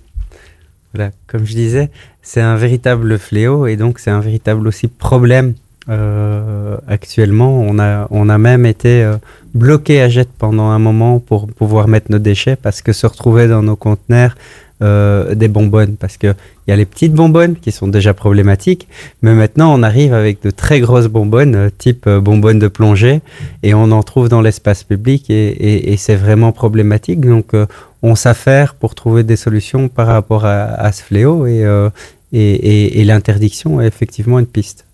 [0.94, 1.90] Voilà, comme je disais,
[2.22, 5.52] c'est un véritable fléau et donc c'est un véritable aussi problème.
[5.90, 9.16] Euh, actuellement, on a, on a même été euh,
[9.54, 13.46] bloqué à jet pendant un moment pour pouvoir mettre nos déchets parce que se retrouver
[13.46, 14.36] dans nos conteneurs
[14.80, 18.86] euh, des bonbonnes parce que il y a les petites bonbonnes qui sont déjà problématiques,
[19.22, 23.20] mais maintenant on arrive avec de très grosses bonbonnes euh, type euh, bonbonnes de plongée
[23.64, 27.20] et on en trouve dans l'espace public et, c'est vraiment problématique.
[27.20, 27.54] Donc
[28.02, 34.38] on s'affaire pour trouver des solutions par rapport à, ce fléau et, l'interdiction est effectivement
[34.38, 34.84] une piste.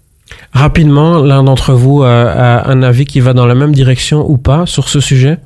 [0.55, 4.64] Rapidement, l'un d'entre vous a un avis qui va dans la même direction ou pas
[4.64, 5.37] sur ce sujet?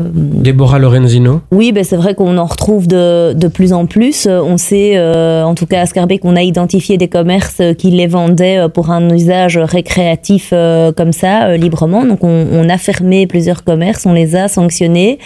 [0.00, 1.40] Déborah Lorenzino.
[1.52, 4.26] Oui, ben c'est vrai qu'on en retrouve de, de plus en plus.
[4.26, 7.74] Euh, On sait, euh, en tout cas à Scarbeck, qu'on a identifié des commerces euh,
[7.74, 12.04] qui les vendaient euh, pour un usage récréatif euh, comme ça, librement.
[12.04, 15.18] Donc on, on a fermé plusieurs commerces, on les a sanctionnés.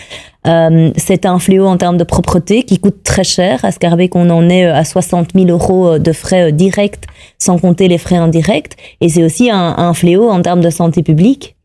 [0.96, 3.62] C'est un fléau en termes de propreté qui coûte très cher.
[3.66, 7.04] À Scarbeck, on en est à 60 000 euros de frais directs,
[7.38, 8.72] sans compter les frais indirects.
[9.02, 11.57] Et c'est aussi un, un fléau en termes de santé publique.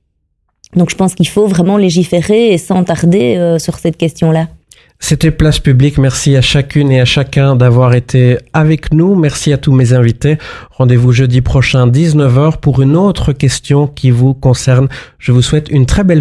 [0.76, 4.48] Donc je pense qu'il faut vraiment légiférer et sans tarder euh, sur cette question-là.
[5.06, 5.98] C'était Place Publique.
[5.98, 9.16] Merci à chacune et à chacun d'avoir été avec nous.
[9.16, 10.38] Merci à tous mes invités.
[10.72, 14.88] Rendez-vous jeudi prochain 19h pour une autre question qui vous concerne.
[15.20, 16.12] Je vous souhaite une très belle